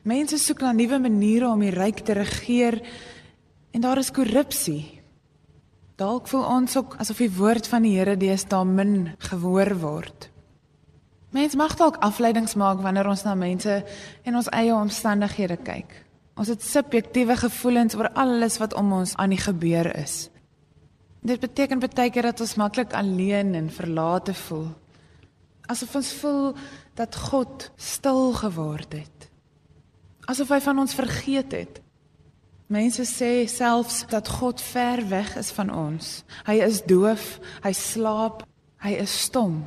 Mense 0.03 0.37
soek 0.37 0.61
na 0.61 0.71
nuwe 0.71 0.99
maniere 0.99 1.49
om 1.49 1.59
die 1.59 1.73
ryk 1.73 2.05
te 2.05 2.13
regeer 2.13 2.81
en 3.75 3.83
daar 3.83 3.99
is 3.99 4.11
korrupsie. 4.15 5.01
Dalk 5.99 6.29
voel 6.31 6.45
ons 6.47 6.77
ook 6.79 6.95
asof 6.99 7.19
die 7.19 7.31
woord 7.31 7.67
van 7.67 7.83
die 7.83 7.97
Here 7.97 8.15
deesdae 8.19 8.63
min 8.67 9.11
gehoor 9.27 9.73
word. 9.81 10.29
Mense 11.35 11.59
mag 11.59 11.75
dalk 11.75 11.99
afleidings 12.03 12.55
maak 12.55 12.79
wanneer 12.83 13.09
ons 13.11 13.25
na 13.27 13.35
mense 13.35 13.81
en 14.23 14.39
ons 14.39 14.47
eie 14.55 14.71
omstandighede 14.71 15.59
kyk. 15.67 15.91
Ons 16.39 16.51
het 16.51 16.63
subjektiewe 16.63 17.35
gevoelens 17.39 17.95
oor 17.99 18.11
alles 18.15 18.57
wat 18.63 18.75
om 18.79 18.93
ons 18.95 19.15
aan 19.19 19.35
die 19.35 19.43
gebeur 19.43 19.91
is. 19.99 20.29
Dit 21.25 21.43
beteken 21.43 21.83
baie 21.83 22.11
keer 22.11 22.31
dat 22.31 22.43
ons 22.43 22.55
maklik 22.55 22.93
alleen 22.95 23.55
en 23.59 23.71
verlate 23.71 24.33
voel. 24.45 24.69
Asof 25.67 25.95
ons 25.95 26.13
voel 26.21 26.53
dat 26.95 27.15
God 27.15 27.71
stil 27.75 28.31
geword 28.39 28.93
het. 28.93 29.31
Asof 30.31 30.51
hy 30.53 30.61
van 30.63 30.79
ons 30.79 30.95
vergeet 30.95 31.51
het. 31.51 31.84
Mense 32.67 33.05
sê 33.05 33.45
selfs 33.47 34.05
dat 34.09 34.27
God 34.27 34.61
ver 34.61 35.03
weg 35.09 35.35
is 35.37 35.51
van 35.53 35.69
ons. 35.69 36.23
Hy 36.47 36.59
is 36.65 36.81
doof, 36.81 37.39
hy 37.61 37.73
slaap, 37.77 38.41
hy 38.81 38.95
is 39.03 39.13
stom. 39.27 39.63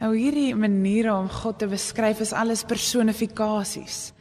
Nou 0.00 0.12
hierdie 0.12 0.52
maniere 0.54 1.14
om 1.16 1.28
God 1.32 1.58
te 1.58 1.66
beskryf 1.66 2.20
is 2.20 2.36
alles 2.36 2.66
personifikasies 2.68 4.12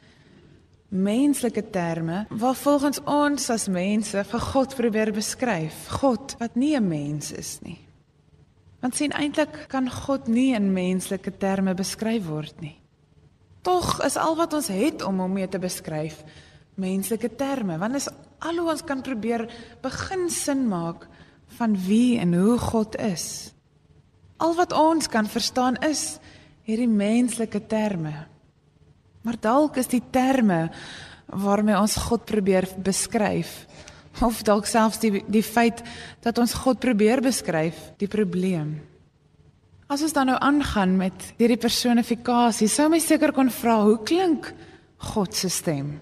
menslike 0.95 1.69
terme 1.69 2.25
waar 2.29 2.55
volgens 2.55 3.01
ons 3.03 3.49
as 3.49 3.67
mense 3.67 4.23
vir 4.23 4.43
God 4.51 4.75
probeer 4.75 5.11
beskryf. 5.11 5.88
God 5.99 6.35
wat 6.39 6.55
nie 6.55 6.75
'n 6.75 6.88
mens 6.88 7.31
is 7.31 7.59
nie. 7.61 7.79
Want 8.79 8.95
sien 8.95 9.11
eintlik 9.11 9.67
kan 9.67 9.89
God 9.89 10.27
nie 10.27 10.53
in 10.53 10.73
menslike 10.73 11.38
terme 11.38 11.73
beskryf 11.73 12.25
word 12.25 12.61
nie. 12.61 12.79
Tog 13.61 14.03
is 14.05 14.17
al 14.17 14.35
wat 14.35 14.53
ons 14.53 14.67
het 14.67 15.01
om 15.01 15.19
hom 15.19 15.33
mee 15.33 15.47
te 15.47 15.59
beskryf 15.59 16.23
menslike 16.81 17.35
terme, 17.39 17.77
want 17.79 17.95
is 17.95 18.09
al 18.45 18.59
hoe 18.59 18.71
ons 18.73 18.83
kan 18.85 19.01
probeer 19.01 19.45
begin 19.83 20.29
sin 20.29 20.65
maak 20.67 21.07
van 21.57 21.75
wie 21.88 22.19
en 22.19 22.33
hoe 22.35 22.57
God 22.59 22.97
is. 22.99 23.51
Al 24.43 24.55
wat 24.57 24.75
ons 24.75 25.07
kan 25.07 25.27
verstaan 25.31 25.79
is 25.88 26.17
hierdie 26.67 26.89
menslike 26.89 27.61
terme. 27.71 28.13
Maar 29.25 29.38
dalk 29.41 29.79
is 29.81 29.89
die 29.89 30.03
terme 30.11 30.67
waarmee 31.25 31.77
ons 31.79 31.95
God 32.09 32.25
probeer 32.27 32.67
beskryf 32.83 33.63
of 34.23 34.43
dalk 34.47 34.67
selfs 34.69 35.01
die 35.01 35.23
die 35.27 35.43
feit 35.43 35.81
dat 36.23 36.38
ons 36.39 36.53
God 36.63 36.79
probeer 36.79 37.23
beskryf 37.23 37.77
die 37.99 38.07
probleem. 38.11 38.77
As 39.91 40.01
ons 40.01 40.15
dan 40.15 40.31
nou 40.31 40.38
aangaan 40.41 40.95
met 40.97 41.33
hierdie 41.38 41.59
personifikasie, 41.61 42.69
sou 42.71 42.88
my 42.89 42.99
seker 43.03 43.33
kon 43.35 43.51
vra 43.53 43.81
hoe 43.83 43.99
klink 44.07 44.49
God 45.11 45.35
se 45.35 45.49
stem? 45.51 45.99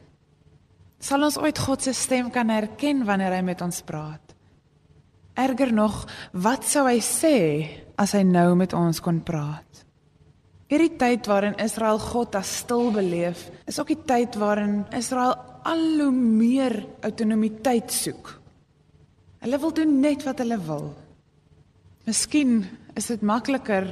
Sal 1.03 1.25
ons 1.25 1.35
ooit 1.41 1.57
God 1.59 1.83
se 1.83 1.91
stem 1.97 2.29
kan 2.31 2.47
herken 2.53 3.01
wanneer 3.03 3.33
hy 3.35 3.41
met 3.43 3.61
ons 3.65 3.81
praat? 3.83 4.21
Erger 5.35 5.73
nog, 5.73 6.05
wat 6.31 6.63
sou 6.69 6.85
hy 6.87 7.01
sê 7.03 7.37
as 7.99 8.13
hy 8.15 8.21
nou 8.23 8.53
met 8.55 8.71
ons 8.77 9.01
kon 9.03 9.19
praat? 9.25 9.81
Hierdie 10.71 10.93
tyd 10.97 11.27
waarin 11.27 11.57
Israel 11.61 11.99
God 11.99 12.37
as 12.39 12.53
stil 12.61 12.87
beleef, 12.95 13.49
is 13.67 13.81
ook 13.81 13.91
die 13.91 13.99
tyd 14.07 14.37
waarin 14.39 14.85
Israel 14.95 15.35
al 15.67 15.83
hoe 16.05 16.13
meer 16.13 16.77
autonomiteit 17.03 17.91
soek. 17.91 18.31
Hulle 19.43 19.59
wil 19.59 19.75
doen 19.75 19.99
net 19.99 20.23
wat 20.23 20.39
hulle 20.39 20.59
wil. 20.63 20.87
Miskien 22.07 22.61
is 22.95 23.11
dit 23.11 23.27
makliker 23.27 23.91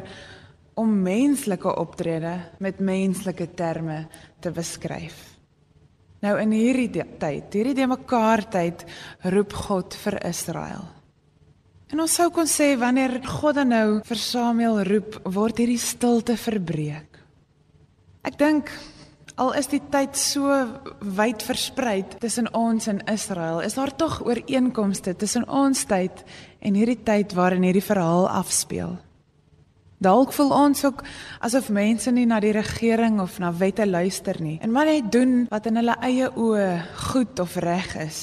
om 0.79 0.95
menslike 1.03 1.75
optrede 1.75 2.37
met 2.63 2.79
menslike 2.79 3.51
terme 3.59 4.05
te 4.39 4.55
beskryf. 4.55 5.30
Nou 6.21 6.35
in 6.37 6.53
hierdie 6.53 6.89
tyd, 7.17 7.49
hierdie 7.53 7.77
de 7.77 7.87
mekaar 7.89 8.43
tyd, 8.53 8.83
roep 9.33 9.55
God 9.57 9.95
vir 10.03 10.19
Israel. 10.29 10.85
En 11.91 11.99
ons 11.99 12.13
sou 12.13 12.29
kon 12.31 12.47
sê 12.47 12.75
wanneer 12.79 13.17
God 13.25 13.57
dan 13.57 13.73
nou 13.73 13.87
vir 14.07 14.19
Samuel 14.21 14.83
roep, 14.87 15.17
word 15.25 15.59
hierdie 15.59 15.81
stilte 15.81 16.37
verbreek. 16.39 17.19
Ek 18.23 18.37
dink 18.39 18.69
al 19.41 19.55
is 19.57 19.67
die 19.71 19.81
tyd 19.91 20.15
so 20.19 20.45
wyd 21.01 21.41
versprei 21.41 22.03
tussen 22.21 22.47
ons 22.55 22.85
en 22.91 23.01
Israel, 23.09 23.63
is 23.65 23.75
daar 23.79 23.91
tog 23.97 24.21
ooreenkomste 24.21 25.15
tussen 25.17 25.47
ons 25.49 25.83
tyd 25.89 26.21
en 26.61 26.77
hierdie 26.77 27.01
tyd 27.01 27.33
waarin 27.33 27.65
hierdie 27.65 27.83
verhaal 27.83 28.29
afspeel. 28.29 28.99
Dalk 30.01 30.31
voel 30.33 30.49
ons 30.49 30.79
ook 30.85 31.03
asof 31.45 31.67
mense 31.69 32.09
nie 32.11 32.25
na 32.25 32.39
die 32.41 32.55
regering 32.55 33.19
of 33.21 33.35
na 33.39 33.51
wette 33.53 33.85
luister 33.85 34.39
nie 34.41 34.57
en 34.61 34.71
maar 34.73 34.89
net 34.89 35.11
doen 35.13 35.43
wat 35.51 35.67
in 35.69 35.77
hulle 35.77 35.93
eie 36.01 36.29
oë 36.33 36.69
goed 37.11 37.39
of 37.39 37.59
reg 37.61 37.93
is. 38.01 38.21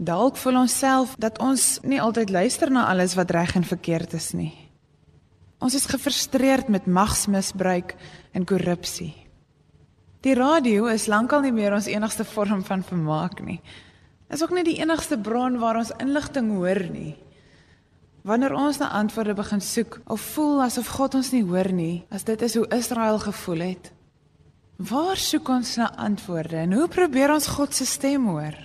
Dalk 0.00 0.40
voel 0.40 0.62
ons 0.62 0.78
self 0.78 1.12
dat 1.20 1.36
ons 1.44 1.66
nie 1.84 2.00
altyd 2.00 2.32
luister 2.32 2.72
na 2.72 2.86
alles 2.88 3.18
wat 3.20 3.34
reg 3.36 3.52
en 3.56 3.68
verkeerd 3.68 4.16
is 4.16 4.32
nie. 4.32 4.54
Ons 5.60 5.76
is 5.76 5.88
gefrustreerd 5.92 6.72
met 6.72 6.88
magsmisbruik 6.88 7.92
en 8.32 8.48
korrupsie. 8.48 9.12
Die 10.24 10.34
radio 10.36 10.88
is 10.88 11.04
lankal 11.06 11.44
nie 11.44 11.52
meer 11.52 11.76
ons 11.76 11.88
enigste 11.88 12.24
vorm 12.24 12.64
van 12.64 12.84
vermaak 12.84 13.44
nie. 13.44 13.60
Is 14.32 14.40
ook 14.42 14.56
nie 14.56 14.64
die 14.64 14.80
enigste 14.80 15.20
bron 15.20 15.60
waar 15.60 15.76
ons 15.84 15.92
inligting 16.00 16.48
hoor 16.56 16.80
nie. 16.88 17.12
Wanneer 18.26 18.56
ons 18.58 18.80
na 18.82 18.88
antwoorde 18.90 19.36
begin 19.38 19.60
soek 19.62 20.00
of 20.10 20.20
voel 20.34 20.64
asof 20.64 20.88
God 20.96 21.14
ons 21.14 21.28
nie 21.30 21.44
hoor 21.46 21.68
nie, 21.70 22.02
as 22.10 22.24
dit 22.26 22.40
is 22.42 22.56
hoe 22.58 22.66
Israel 22.74 23.20
gevoel 23.22 23.60
het, 23.62 23.92
waar 24.82 25.20
soek 25.20 25.46
ons 25.54 25.76
na 25.78 25.92
antwoorde 25.94 26.58
en 26.64 26.74
hoe 26.74 26.88
probeer 26.90 27.30
ons 27.30 27.46
God 27.54 27.74
se 27.74 27.86
stem 27.86 28.26
hoor? 28.26 28.56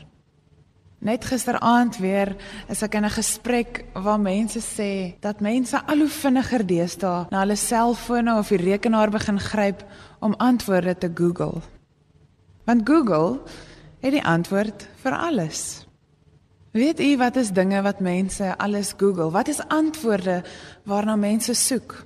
Net 1.05 1.27
gisteraand 1.29 1.99
weer 2.01 2.33
is 2.73 2.81
ek 2.81 2.97
in 2.97 3.05
'n 3.05 3.13
gesprek 3.13 3.85
waar 3.93 4.19
mense 4.19 4.61
sê 4.61 5.13
dat 5.21 5.41
mense 5.41 5.77
al 5.85 5.97
hoe 5.97 6.09
vinniger 6.09 6.65
deesdae 6.65 7.27
na 7.29 7.39
hulle 7.39 7.55
selfone 7.55 8.37
of 8.37 8.49
die 8.49 8.57
rekenaar 8.57 9.11
begin 9.11 9.39
gryp 9.39 9.85
om 10.19 10.33
antwoorde 10.37 10.97
te 10.97 11.11
Google. 11.13 11.61
Want 12.65 12.89
Google 12.89 13.39
het 14.01 14.11
die 14.11 14.25
antwoord 14.25 14.87
vir 15.03 15.17
alles. 15.17 15.85
Weet 16.71 16.99
u 16.99 17.17
wat 17.17 17.35
is 17.35 17.51
dinge 17.51 17.81
wat 17.81 17.99
mense 17.99 18.57
alles 18.57 18.93
Google? 18.97 19.31
Wat 19.31 19.47
is 19.47 19.59
antwoorde 19.67 20.43
waarna 20.83 21.15
mense 21.15 21.53
soek? 21.53 22.05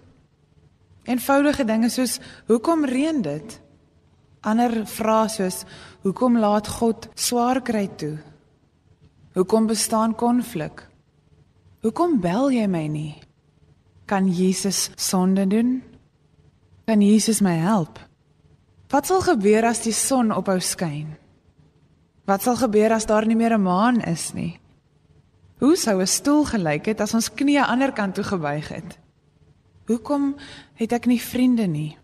Eenvoudige 1.03 1.65
dinge 1.65 1.89
soos 1.89 2.19
hoekom 2.47 2.85
reën 2.85 3.21
dit? 3.21 3.59
Ander 4.41 4.85
vrae 4.89 5.29
soos 5.29 5.63
hoekom 6.01 6.39
laat 6.41 6.67
God 6.67 7.09
swaar 7.13 7.61
kry 7.61 7.87
toe? 7.97 8.17
Hoekom 9.37 9.67
bestaan 9.69 10.15
konflik? 10.15 10.87
Hoekom 11.85 12.17
bel 12.21 12.49
jy 12.49 12.65
my 12.65 12.87
nie? 12.89 13.13
Kan 14.09 14.29
Jesus 14.33 14.89
sonde 14.95 15.45
doen? 15.47 15.83
Kan 16.85 17.01
Jesus 17.01 17.41
my 17.41 17.53
help? 17.61 17.99
Wat 18.89 19.05
sal 19.05 19.21
gebeur 19.21 19.65
as 19.69 19.83
die 19.85 19.93
son 19.93 20.33
ophou 20.33 20.57
skyn? 20.61 21.13
Wat 22.25 22.41
sal 22.41 22.55
gebeur 22.57 22.91
as 22.91 23.05
daar 23.05 23.25
nie 23.25 23.35
meer 23.35 23.53
'n 23.53 23.61
maan 23.61 24.01
is 24.01 24.33
nie? 24.33 24.59
Hoe 25.59 25.75
sou 25.75 26.01
'n 26.01 26.07
stoel 26.07 26.45
gelyk 26.45 26.85
het 26.85 27.01
as 27.01 27.13
ons 27.13 27.29
knieë 27.29 27.61
aan 27.61 27.65
die 27.65 27.71
ander 27.71 27.91
kant 27.93 28.15
toe 28.15 28.23
gebuig 28.23 28.67
het? 28.67 28.97
Hoekom 29.85 30.35
het 30.73 30.91
ek 30.91 31.05
nie 31.05 31.21
vriende 31.21 31.67
nie? 31.67 31.97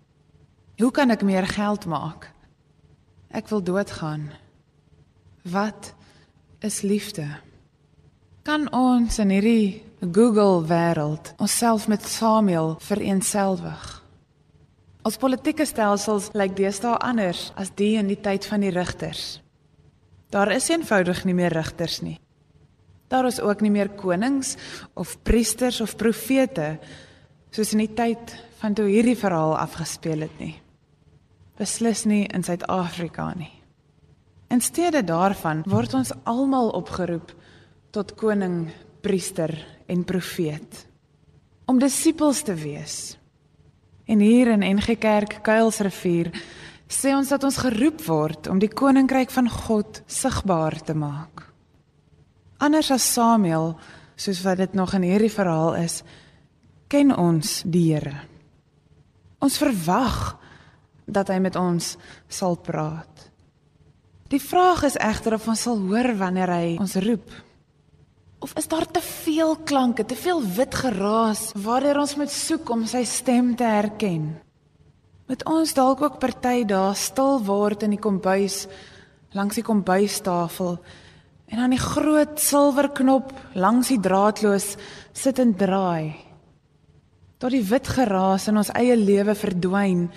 Hoe 0.78 0.92
kan 0.92 1.10
ek 1.10 1.22
meer 1.22 1.48
geld 1.48 1.86
maak? 1.86 2.32
Ek 3.32 3.48
wil 3.48 3.64
doodgaan. 3.64 4.30
Wat 5.42 5.94
is 6.60 6.82
liefde. 6.82 7.26
Kan 8.44 8.72
ons 8.74 9.20
in 9.20 9.30
hierdie 9.30 9.84
Google 10.00 10.66
wêreld 10.66 11.34
onsself 11.38 11.88
met 11.88 12.06
Samuel 12.06 12.76
vereenselwig? 12.80 14.04
Ons 15.02 15.18
politieke 15.18 15.66
stelsels 15.66 16.30
lyk 16.34 16.56
deesdae 16.56 16.98
anders 16.98 17.52
as 17.56 17.72
die 17.76 17.98
in 17.98 18.08
die 18.08 18.20
tyd 18.22 18.46
van 18.46 18.60
die 18.60 18.70
rigters. 18.70 19.41
Daar 20.32 20.52
is 20.56 20.70
eenvoudig 20.72 21.26
nie 21.28 21.36
meer 21.36 21.52
rigters 21.52 22.00
nie. 22.02 22.18
Daar 23.12 23.28
is 23.28 23.42
ook 23.44 23.62
nie 23.62 23.72
meer 23.72 23.90
konings 24.00 24.56
of 24.96 25.18
priesters 25.28 25.82
of 25.84 25.98
profete 26.00 26.78
soos 27.52 27.74
in 27.76 27.84
die 27.84 27.94
tyd 27.94 28.36
van 28.62 28.78
toe 28.78 28.88
hierdie 28.88 29.18
verhaal 29.20 29.58
afgespeel 29.60 30.24
het 30.24 30.38
nie. 30.40 30.54
Beslis 31.60 32.06
nie 32.08 32.24
in 32.32 32.46
Suid-Afrika 32.48 33.34
nie. 33.36 33.52
In 34.52 34.64
steede 34.64 35.04
daarvan 35.04 35.66
word 35.68 35.94
ons 36.00 36.14
almal 36.24 36.72
opgeroep 36.80 37.36
tot 37.92 38.16
koning, 38.16 38.70
priester 39.04 39.52
en 39.92 40.06
profeet 40.08 40.86
om 41.68 41.80
disippels 41.80 42.42
te 42.44 42.56
wees. 42.56 43.18
En 44.08 44.20
hier 44.20 44.48
in 44.52 44.64
NG 44.76 44.98
Kerk 45.00 45.40
Kuilsrivier 45.44 46.32
sê 46.92 47.14
ons 47.16 47.30
dat 47.32 47.44
ons 47.48 47.62
geroep 47.64 48.04
word 48.06 48.50
om 48.52 48.60
die 48.60 48.72
koninkryk 48.72 49.32
van 49.32 49.48
God 49.50 50.02
sigbaar 50.12 50.76
te 50.84 50.96
maak. 50.98 51.46
Anders 52.62 52.92
as 52.94 53.08
Samuel, 53.14 53.74
soos 54.20 54.42
wat 54.46 54.60
dit 54.62 54.76
nog 54.78 54.94
in 54.98 55.08
hierdie 55.08 55.32
verhaal 55.32 55.80
is, 55.82 56.02
ken 56.92 57.16
ons 57.16 57.62
die 57.66 57.88
Here. 57.94 58.28
Ons 59.42 59.58
verwag 59.58 60.36
dat 61.08 61.32
hy 61.32 61.40
met 61.42 61.56
ons 61.58 61.96
sal 62.30 62.60
praat. 62.62 63.30
Die 64.32 64.40
vraag 64.40 64.86
is 64.88 65.00
egter 65.00 65.36
of 65.36 65.48
ons 65.50 65.64
sal 65.66 65.80
hoor 65.90 66.14
wanneer 66.20 66.52
hy 66.54 66.68
ons 66.80 67.00
roep. 67.04 67.34
Of 68.42 68.54
is 68.58 68.70
daar 68.70 68.88
te 68.90 69.02
veel 69.02 69.56
klanke, 69.68 70.06
te 70.06 70.16
veel 70.16 70.40
wit 70.56 70.76
geraas 70.84 71.50
waardeur 71.56 72.04
ons 72.04 72.16
moet 72.20 72.32
soek 72.32 72.70
om 72.74 72.86
sy 72.90 73.04
stem 73.08 73.56
te 73.58 73.68
herken? 73.68 74.32
Met 75.32 75.46
ons 75.48 75.72
dalk 75.72 76.02
ook 76.04 76.18
party 76.20 76.66
daar 76.68 76.96
stil 77.00 77.38
word 77.48 77.86
in 77.86 77.94
die 77.96 78.02
kombuis 78.04 78.66
langs 79.32 79.56
die 79.56 79.64
kombuistafel 79.64 80.74
en 81.48 81.62
dan 81.62 81.72
die 81.72 81.80
groot 81.80 82.40
silwerknop 82.40 83.32
langs 83.56 83.94
die 83.94 84.00
draadloos 84.04 84.74
sit 85.16 85.40
en 85.40 85.54
draai. 85.56 86.18
Tot 87.40 87.56
die 87.56 87.64
wit 87.64 87.88
geraas 87.88 88.50
in 88.52 88.60
ons 88.60 88.74
eie 88.76 88.98
lewe 89.00 89.36
verdwyn 89.40 90.10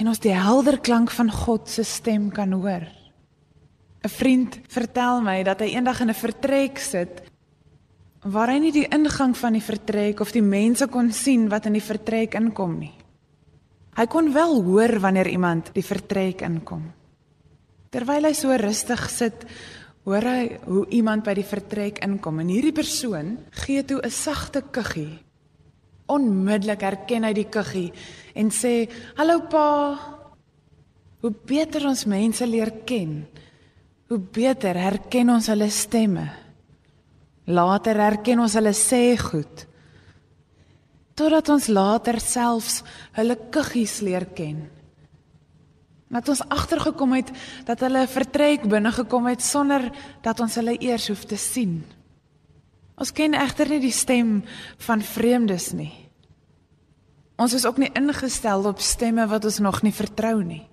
en 0.00 0.08
ons 0.08 0.22
die 0.24 0.32
helder 0.32 0.78
klank 0.80 1.12
van 1.12 1.28
God 1.28 1.68
se 1.68 1.84
stem 1.84 2.30
kan 2.32 2.56
hoor. 2.56 2.88
'n 4.00 4.08
Vriend 4.08 4.56
vertel 4.68 5.20
my 5.20 5.42
dat 5.44 5.60
hy 5.60 5.76
eendag 5.76 6.00
in 6.00 6.08
'n 6.08 6.16
vertrek 6.16 6.78
sit 6.78 7.20
waar 8.24 8.48
hy 8.48 8.58
nie 8.58 8.72
die 8.72 8.88
ingang 8.88 9.36
van 9.36 9.52
die 9.52 9.68
vertrek 9.68 10.20
of 10.20 10.32
die 10.32 10.44
mense 10.44 10.88
kon 10.88 11.12
sien 11.12 11.48
wat 11.48 11.66
in 11.66 11.72
die 11.72 11.84
vertrek 11.84 12.34
inkom 12.34 12.78
nie. 12.78 12.99
Hy 13.98 14.06
kon 14.06 14.32
wel 14.32 14.62
hoor 14.62 15.00
wanneer 15.02 15.28
iemand 15.28 15.72
die 15.74 15.84
vertrek 15.84 16.44
inkom. 16.46 16.84
Terwyl 17.90 18.28
hy 18.28 18.34
so 18.38 18.54
rustig 18.54 19.02
sit, 19.10 19.46
hoor 20.06 20.24
hy 20.24 20.44
hoe 20.64 20.84
iemand 20.94 21.26
by 21.26 21.34
die 21.36 21.46
vertrek 21.46 21.98
inkom 22.06 22.38
en 22.40 22.52
hierdie 22.52 22.74
persoon 22.74 23.36
gee 23.64 23.82
toe 23.82 24.00
'n 24.02 24.10
sagte 24.10 24.62
kuggie. 24.62 25.18
Onmiddellik 26.06 26.80
herken 26.80 27.24
hy 27.24 27.32
die 27.32 27.50
kuggie 27.50 27.92
en 28.34 28.50
sê: 28.50 28.88
"Hallo 29.16 29.40
pa." 29.50 29.98
Hoe 31.20 31.30
beter 31.46 31.86
ons 31.86 32.06
mense 32.06 32.46
leer 32.46 32.70
ken, 32.86 33.26
hoe 34.08 34.18
beter 34.18 34.74
herken 34.74 35.30
ons 35.30 35.46
hulle 35.46 35.70
stemme. 35.70 36.30
Later 37.46 37.96
herken 37.96 38.40
ons 38.40 38.54
hulle 38.54 38.72
sê 38.72 39.18
goed. 39.18 39.66
Totdat 41.20 41.50
ons 41.52 41.66
later 41.68 42.16
selfs 42.16 42.78
hulle 43.18 43.34
kuggies 43.52 43.98
leer 44.00 44.24
ken. 44.32 44.62
Dat 46.08 46.30
ons 46.32 46.40
agtergekom 46.48 47.12
het 47.18 47.28
dat 47.68 47.82
hulle 47.84 48.06
vertrek 48.08 48.64
binne 48.64 48.88
gekom 48.94 49.28
het 49.28 49.44
sonder 49.44 49.84
dat 50.24 50.40
ons 50.40 50.56
hulle 50.56 50.78
eers 50.80 51.10
hoef 51.12 51.26
te 51.28 51.36
sien. 51.36 51.82
Ons 52.96 53.12
ken 53.12 53.36
egter 53.36 53.68
nie 53.68 53.82
die 53.82 53.92
stem 53.92 54.38
van 54.86 55.04
vreemdes 55.04 55.70
nie. 55.76 55.92
Ons 57.40 57.52
is 57.56 57.66
ook 57.68 57.76
nie 57.80 57.92
ingestel 57.96 58.64
op 58.68 58.80
stemme 58.80 59.26
wat 59.28 59.44
ons 59.44 59.60
nog 59.60 59.82
nie 59.84 59.92
vertrou 59.92 60.38
nie. 60.40 60.64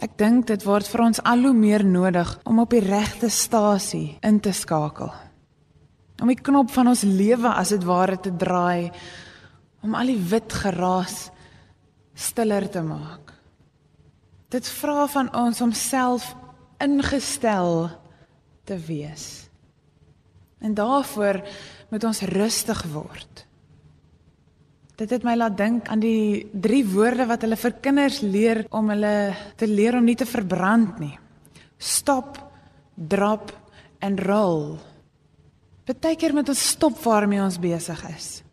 Ek 0.00 0.16
dink 0.20 0.48
dit 0.48 0.64
word 0.64 0.88
vir 0.88 1.04
ons 1.04 1.20
al 1.20 1.44
hoe 1.44 1.54
meer 1.56 1.84
nodig 1.84 2.32
om 2.48 2.64
op 2.64 2.72
die 2.72 2.82
regte 2.84 3.28
stasie 3.28 4.16
in 4.24 4.40
te 4.40 4.56
skakel. 4.56 5.12
Om 6.20 6.32
die 6.32 6.40
knop 6.40 6.72
van 6.72 6.88
ons 6.92 7.04
lewe 7.04 7.52
as 7.52 7.76
dit 7.76 7.84
ware 7.84 8.16
te 8.16 8.32
draai 8.32 8.88
om 9.84 9.94
al 9.94 10.08
die 10.08 10.20
wit 10.32 10.52
geraas 10.64 11.28
stiller 12.16 12.66
te 12.72 12.82
maak. 12.84 13.34
Dit 14.54 14.68
vra 14.80 15.04
van 15.10 15.28
ons 15.36 15.60
om 15.64 15.72
self 15.76 16.30
ingestel 16.82 17.90
te 18.64 18.78
wees. 18.86 19.48
En 20.64 20.74
daarvoor 20.74 21.42
moet 21.90 22.04
ons 22.04 22.22
rustig 22.30 22.80
word. 22.94 23.44
Dit 24.94 25.10
het 25.10 25.26
my 25.26 25.34
laat 25.34 25.56
dink 25.58 25.88
aan 25.90 26.00
die 26.00 26.46
drie 26.54 26.84
woorde 26.86 27.26
wat 27.26 27.42
hulle 27.42 27.58
vir 27.58 27.76
kinders 27.82 28.20
leer 28.22 28.62
om 28.70 28.92
hulle 28.94 29.34
te 29.58 29.66
leer 29.66 29.98
om 29.98 30.06
nie 30.06 30.16
te 30.16 30.28
verbrand 30.28 31.00
nie. 31.02 31.16
Stop, 31.76 32.38
drop 32.94 33.50
en 33.98 34.16
roll. 34.22 34.76
Partykeer 35.84 36.32
moet 36.32 36.48
ons 36.48 36.68
stop 36.70 36.96
waarmee 37.02 37.42
ons 37.42 37.58
besig 37.60 38.00
is. 38.14 38.43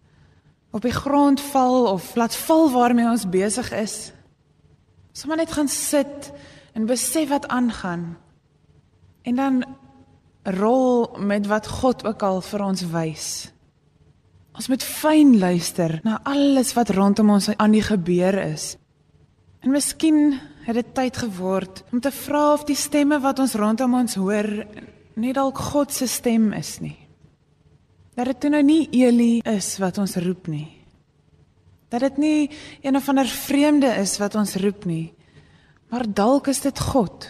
Op 0.71 0.81
die 0.81 0.95
grond 0.95 1.41
val 1.51 1.85
of 1.91 2.15
laat 2.15 2.35
val 2.35 2.69
waarmee 2.71 3.09
ons 3.09 3.29
besig 3.29 3.71
is. 3.71 4.11
Sommige 5.11 5.39
net 5.39 5.51
gaan 5.51 5.67
sit 5.67 6.31
en 6.73 6.85
besef 6.85 7.29
wat 7.29 7.47
aangaan. 7.47 8.17
En 9.21 9.35
dan 9.35 9.63
rol 10.43 11.17
met 11.19 11.47
wat 11.47 11.67
God 11.67 12.05
ook 12.05 12.23
al 12.23 12.41
vir 12.41 12.63
ons 12.63 12.85
wys. 12.91 13.51
Ons 14.51 14.67
moet 14.67 14.83
fyn 14.83 15.37
luister 15.39 15.99
na 16.03 16.19
alles 16.23 16.73
wat 16.73 16.89
rondom 16.89 17.29
ons 17.29 17.49
aan 17.55 17.71
die 17.75 17.83
gebeur 17.85 18.35
is. 18.43 18.75
En 19.61 19.71
miskien 19.71 20.39
het 20.65 20.75
dit 20.75 20.93
tyd 20.93 21.17
geword 21.17 21.83
om 21.91 21.99
te 21.99 22.11
vra 22.11 22.53
of 22.53 22.65
die 22.65 22.75
stemme 22.75 23.19
wat 23.19 23.39
ons 23.39 23.53
rondom 23.53 23.93
ons 23.93 24.15
hoor 24.15 24.49
nie 25.15 25.33
dalk 25.33 25.57
God 25.71 25.93
se 25.93 26.07
stem 26.07 26.51
is 26.53 26.79
nie. 26.81 27.00
Dat 28.21 28.37
dit 28.37 28.51
nou 28.53 28.61
nie 28.61 28.83
Eli 28.93 29.39
is 29.49 29.79
wat 29.81 29.97
ons 29.97 30.13
roep 30.21 30.45
nie. 30.51 30.67
Dat 31.89 32.03
dit 32.05 32.17
nie 32.21 32.49
een 32.83 32.95
of 32.95 33.07
ander 33.09 33.25
vreemde 33.25 33.89
is 33.97 34.19
wat 34.21 34.35
ons 34.37 34.53
roep 34.61 34.85
nie. 34.85 35.13
Maar 35.89 36.05
dalk 36.05 36.51
is 36.53 36.61
dit 36.61 36.79
God. 36.79 37.25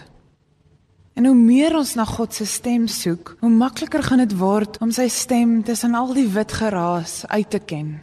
En 1.15 1.25
hoe 1.25 1.35
meer 1.35 1.77
ons 1.79 1.93
na 1.95 2.03
God 2.05 2.35
se 2.35 2.45
stem 2.45 2.89
soek, 2.91 3.37
hoe 3.39 3.49
makliker 3.49 4.03
gaan 4.03 4.19
dit 4.25 4.35
word 4.35 4.81
om 4.83 4.91
sy 4.91 5.07
stem 5.07 5.61
tussen 5.63 5.95
al 5.95 6.11
die 6.17 6.27
wit 6.27 6.51
geraas 6.59 7.21
uit 7.27 7.49
te 7.55 7.63
ken. 7.63 8.01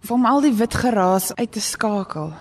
Of 0.00 0.16
om 0.16 0.24
al 0.24 0.40
die 0.40 0.56
wit 0.56 0.74
geraas 0.74 1.28
uit 1.36 1.52
te 1.52 1.60
skakel. 1.60 2.32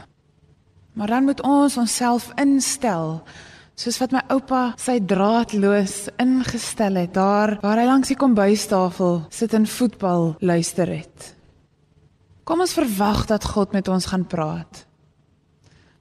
Maar 0.95 1.11
dan 1.11 1.27
moet 1.27 1.43
ons 1.43 1.75
onsself 1.77 2.31
instel 2.39 3.19
soos 3.79 3.97
wat 4.01 4.13
my 4.15 4.21
oupa 4.33 4.61
sy 4.81 4.99
draadloos 4.99 6.11
ingestel 6.21 6.99
het 7.01 7.13
daar 7.15 7.57
waar 7.63 7.81
hy 7.81 7.87
langs 7.89 8.11
die 8.11 8.19
kombuistafel 8.19 9.23
sit 9.33 9.55
en 9.57 9.67
voetbal 9.69 10.35
luister 10.39 10.89
het. 10.91 11.33
Kom 12.43 12.63
ons 12.63 12.75
verwag 12.75 13.27
dat 13.29 13.45
God 13.45 13.73
met 13.73 13.87
ons 13.87 14.09
gaan 14.11 14.25
praat. 14.27 14.85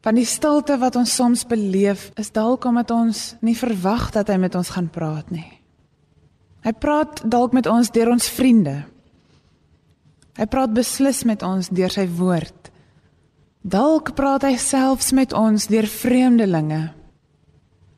Van 0.01 0.17
die 0.17 0.25
stilte 0.25 0.79
wat 0.81 0.97
ons 0.97 1.13
soms 1.13 1.45
beleef, 1.45 2.09
is 2.17 2.33
dalk 2.33 2.65
omdat 2.65 2.91
ons 2.91 3.35
nie 3.45 3.57
verwag 3.57 4.09
dat 4.15 4.33
hy 4.33 4.39
met 4.41 4.55
ons 4.57 4.73
gaan 4.73 4.89
praat 4.89 5.29
nie. 5.31 5.61
Hy 6.65 6.73
praat 6.77 7.21
dalk 7.25 7.53
met 7.57 7.69
ons 7.69 7.93
deur 7.93 8.13
ons 8.13 8.31
vriende. 8.33 8.79
Hy 10.41 10.47
praat 10.49 10.73
beslis 10.73 11.23
met 11.29 11.45
ons 11.45 11.69
deur 11.69 11.93
sy 11.93 12.07
woord. 12.09 12.71
Dalk 13.61 14.15
praat 14.17 14.47
hy 14.49 14.55
selfs 14.57 15.13
met 15.13 15.37
ons 15.37 15.69
deur 15.69 15.89
vreemdelinge. 15.89 16.81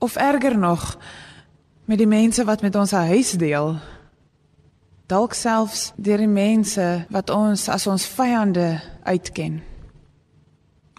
Of 0.03 0.17
erger 0.19 0.59
nog, 0.59 0.99
met 1.87 1.99
die 1.99 2.11
mense 2.11 2.45
wat 2.45 2.63
met 2.63 2.75
ons 2.75 2.93
'n 2.93 3.07
huis 3.15 3.31
deel. 3.31 3.77
Dalk 5.07 5.33
selfs 5.33 5.93
deur 5.97 6.19
die 6.19 6.27
mense 6.27 7.07
wat 7.11 7.31
ons 7.31 7.69
as 7.69 7.87
ons 7.87 8.07
vyande 8.07 8.81
uitken. 9.03 9.63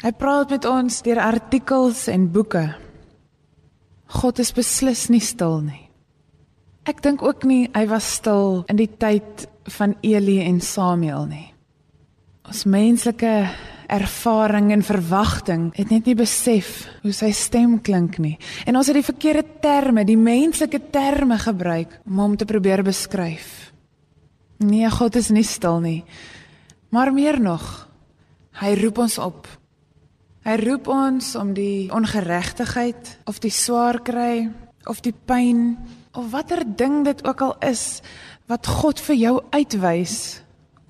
Hy 0.03 0.11
praat 0.11 0.49
met 0.49 0.65
ons 0.65 1.01
deur 1.01 1.19
artikels 1.19 2.07
en 2.07 2.31
boeke. 2.31 2.75
God 4.05 4.39
is 4.39 4.51
beslis 4.51 5.07
nie 5.09 5.23
stil 5.23 5.59
nie. 5.59 5.89
Ek 6.83 7.01
dink 7.01 7.21
ook 7.23 7.43
nie 7.43 7.69
hy 7.73 7.87
was 7.87 8.13
stil 8.13 8.63
in 8.67 8.75
die 8.75 8.91
tyd 8.97 9.47
van 9.77 9.95
Eli 10.01 10.39
en 10.43 10.61
Samuel 10.61 11.25
nie. 11.25 11.53
Ons 12.43 12.63
menslike 12.63 13.49
ervaring 13.93 14.71
en 14.73 14.84
verwagting 14.86 15.69
het 15.77 15.91
net 15.93 16.08
nie 16.10 16.17
besef 16.17 16.84
hoe 17.03 17.13
sy 17.13 17.32
stem 17.36 17.77
klink 17.86 18.17
nie. 18.17 18.36
En 18.65 18.77
ons 18.79 18.89
het 18.89 18.97
die 18.97 19.06
verkeerde 19.06 19.45
terme, 19.62 20.06
die 20.06 20.17
menslike 20.19 20.82
terme 20.93 21.38
gebruik 21.41 21.99
om 22.08 22.21
hom 22.23 22.38
te 22.38 22.49
probeer 22.49 22.84
beskryf. 22.84 23.71
Nee, 24.63 24.89
God 24.89 25.17
is 25.19 25.29
nie 25.29 25.45
stil 25.45 25.82
nie. 25.84 25.99
Maar 26.93 27.13
meer 27.13 27.39
nog, 27.41 27.88
hy 28.62 28.73
roep 28.82 29.03
ons 29.06 29.17
op 29.21 29.49
Hy 30.43 30.58
roep 30.60 30.89
ons 30.91 31.29
om 31.39 31.53
die 31.56 31.88
ongeregtigheid 31.95 33.13
of 33.32 33.38
die 33.39 33.51
swaar 33.56 34.01
kry 34.03 34.49
of 34.91 34.99
die 34.99 35.13
pyn 35.15 35.77
of 36.12 36.34
watter 36.34 36.65
ding 36.67 37.06
dit 37.08 37.21
ook 37.23 37.43
al 37.45 37.53
is 37.63 38.01
wat 38.51 38.67
God 38.67 38.99
vir 39.08 39.15
jou 39.21 39.34
uitwys 39.56 40.17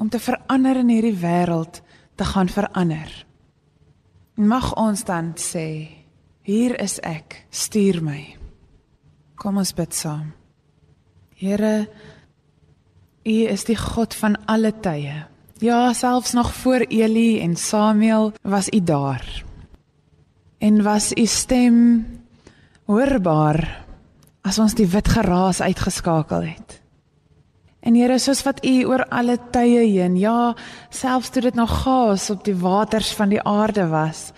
om 0.01 0.09
te 0.09 0.17
verander 0.17 0.81
in 0.81 0.89
hierdie 0.89 1.19
wêreld 1.21 1.82
te 2.15 2.25
gaan 2.25 2.49
verander. 2.49 3.25
Mag 4.35 4.73
ons 4.75 5.03
dan 5.05 5.33
sê, 5.37 5.89
hier 6.41 6.79
is 6.81 6.99
ek, 6.99 7.45
stuur 7.49 8.01
my. 8.03 8.21
Kom 9.35 9.57
ons 9.57 9.73
bid 9.73 9.93
saam. 9.93 10.31
Here, 11.35 11.87
U 13.23 13.35
is 13.47 13.63
die 13.63 13.77
God 13.79 14.15
van 14.19 14.35
alle 14.51 14.73
tye. 14.83 15.23
Ja, 15.63 15.93
selfs 15.95 16.33
nog 16.35 16.53
voor 16.53 16.83
Eli 16.89 17.39
en 17.39 17.55
Samuel 17.55 18.33
was 18.41 18.67
u 18.73 18.83
daar. 18.83 19.43
En 20.57 20.83
was 20.83 21.11
u 21.11 21.25
stem 21.25 22.05
hoorbaar 22.85 23.85
as 24.41 24.59
ons 24.59 24.75
die 24.75 24.87
wit 24.87 25.07
geraas 25.07 25.61
uitgeskakel 25.61 26.43
het. 26.43 26.82
En 27.83 27.97
Here, 27.99 28.15
soos 28.19 28.43
wat 28.47 28.61
u 28.63 28.85
oor 28.87 29.03
alle 29.11 29.35
tye 29.51 29.83
heen, 29.83 30.15
ja, 30.15 30.55
selfs 30.89 31.33
toe 31.35 31.41
dit 31.43 31.55
nog 31.55 31.71
gaas 31.83 32.29
op 32.31 32.45
die 32.47 32.55
waters 32.55 33.11
van 33.17 33.33
die 33.33 33.41
aarde 33.43 33.89
was, 33.91 34.29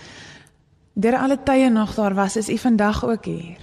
deur 0.97 1.17
alle 1.19 1.38
tye 1.45 1.69
nog 1.69 1.93
daar 1.93 2.15
was, 2.17 2.39
is 2.41 2.49
u 2.49 2.58
vandag 2.58 3.03
ook 3.05 3.25
hier. 3.29 3.62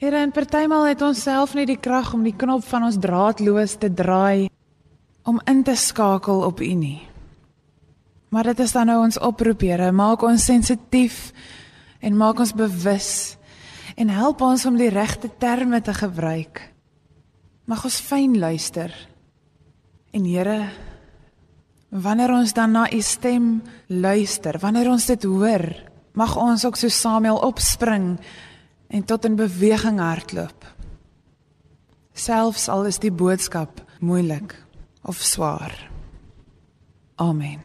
Here, 0.00 0.16
en 0.16 0.32
partymal 0.32 0.86
het 0.88 1.02
ons 1.04 1.20
self 1.22 1.52
nie 1.56 1.66
die 1.68 1.80
krag 1.80 2.14
om 2.16 2.24
die 2.24 2.36
knop 2.36 2.64
van 2.64 2.84
ons 2.88 2.96
draadloos 3.00 3.76
te 3.80 3.92
draai 3.92 4.48
om 5.26 5.40
in 5.44 5.62
te 5.66 5.74
skakel 5.76 6.44
op 6.46 6.60
U 6.60 6.72
nie. 6.78 7.00
Maar 8.28 8.52
dit 8.52 8.60
is 8.60 8.72
dan 8.72 8.86
nou 8.86 9.02
ons 9.04 9.18
oproep, 9.18 9.60
Here, 9.60 9.90
maak 9.92 10.22
ons 10.22 10.44
sensitief 10.44 11.32
en 12.00 12.16
maak 12.16 12.40
ons 12.40 12.54
bewus 12.56 13.10
en 13.96 14.12
help 14.12 14.40
ons 14.44 14.64
om 14.68 14.76
die 14.76 14.92
regte 14.92 15.30
terme 15.40 15.80
te 15.80 15.94
gebruik. 15.96 16.75
Mag 17.66 17.82
ons 17.86 17.98
fyn 17.98 18.36
luister. 18.38 18.92
En 20.14 20.24
Here, 20.24 20.68
wanneer 21.90 22.30
ons 22.30 22.54
dan 22.54 22.76
na 22.76 22.86
U 22.92 23.00
stem 23.02 23.60
luister, 23.90 24.58
wanneer 24.62 24.90
ons 24.90 25.06
dit 25.06 25.26
hoor, 25.26 25.66
mag 26.14 26.36
ons 26.38 26.64
ook 26.64 26.78
so 26.78 26.88
Samuel 26.88 27.42
opspring 27.42 28.14
en 28.88 29.04
tot 29.04 29.26
in 29.26 29.36
beweging 29.36 29.98
hardloop. 30.00 30.64
Selfs 32.16 32.68
al 32.72 32.86
is 32.88 33.02
die 33.02 33.12
boodskap 33.12 33.82
moeilik 34.00 34.54
of 35.02 35.20
swaar. 35.20 35.74
Amen. 37.20 37.60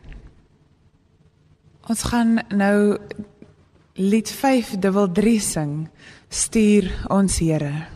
Ons 1.88 2.04
gaan 2.10 2.40
nou 2.50 2.98
lied 4.00 4.30
533 4.32 5.42
sing. 5.44 5.74
Stuur 6.32 6.90
ons 7.12 7.40
Here. 7.40 7.91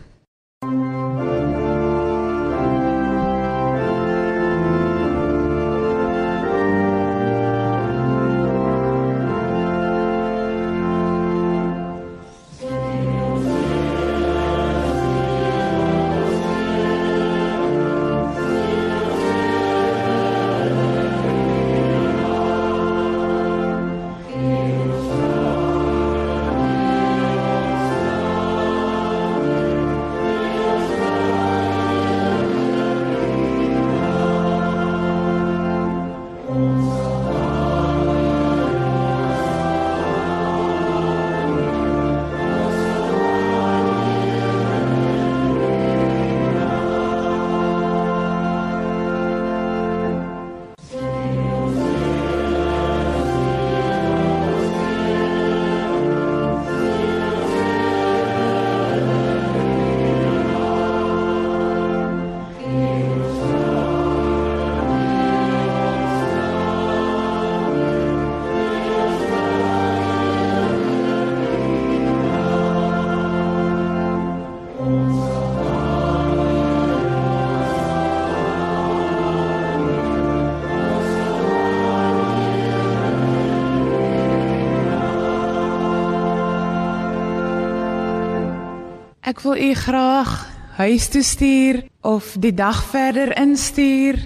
Ek 89.36 89.42
wil 89.44 89.58
u 89.60 89.74
graag 89.76 90.30
huis 90.78 91.10
toe 91.12 91.20
stuur 91.20 91.82
of 92.08 92.24
die 92.40 92.54
dag 92.56 92.78
verder 92.88 93.34
instuur 93.36 94.16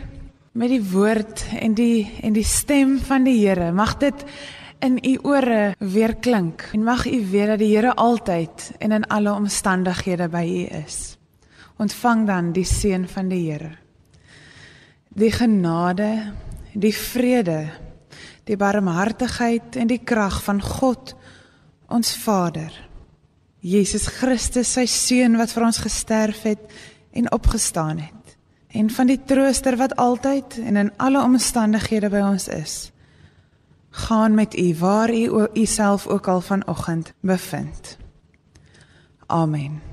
met 0.55 0.71
die 0.71 0.85
woord 0.93 1.41
en 1.59 1.73
die 1.75 2.05
en 2.23 2.37
die 2.37 2.47
stem 2.47 2.93
van 3.03 3.25
die 3.27 3.35
Here. 3.41 3.73
Mag 3.75 3.97
dit 3.99 4.21
in 4.79 5.01
u 5.03 5.17
ore 5.27 5.73
weer 5.83 6.15
klink 6.15 6.63
en 6.71 6.87
mag 6.87 7.09
u 7.11 7.19
weet 7.33 7.51
dat 7.51 7.59
die 7.59 7.73
Here 7.73 7.91
altyd 7.99 8.69
en 8.79 8.95
in 9.01 9.07
alle 9.11 9.33
omstandighede 9.35 10.29
by 10.31 10.45
u 10.47 10.63
is. 10.79 11.19
Ontvang 11.83 12.23
dan 12.29 12.53
die 12.55 12.65
seën 12.65 13.09
van 13.11 13.33
die 13.35 13.41
Here. 13.51 13.73
Die 15.09 15.33
genade, 15.35 16.37
die 16.71 16.95
vrede, 16.95 17.65
die 18.47 18.57
barmhartigheid 18.57 19.75
en 19.75 19.91
die 19.91 20.05
krag 20.05 20.39
van 20.47 20.63
God 20.63 21.17
ons 21.91 22.15
Vader 22.15 22.90
Jesus 23.61 24.07
Christus, 24.07 24.73
sy 24.73 24.87
seun 24.89 25.37
wat 25.37 25.53
vir 25.53 25.67
ons 25.69 25.81
gesterf 25.85 26.43
het 26.49 26.63
en 27.13 27.29
opgestaan 27.33 27.99
het. 27.99 28.37
En 28.71 28.91
van 28.91 29.11
die 29.11 29.19
trooster 29.27 29.77
wat 29.77 29.97
altyd 29.99 30.59
en 30.63 30.77
in 30.77 30.93
alle 30.97 31.23
omstandighede 31.23 32.09
by 32.09 32.23
ons 32.25 32.49
is. 32.49 32.93
Gaan 34.07 34.35
met 34.35 34.57
u 34.59 34.75
waar 34.79 35.13
u 35.15 35.47
u 35.55 35.67
self 35.67 36.07
ook 36.07 36.29
al 36.29 36.41
vanoggend 36.41 37.13
bevind. 37.21 37.99
Amen. 39.27 39.90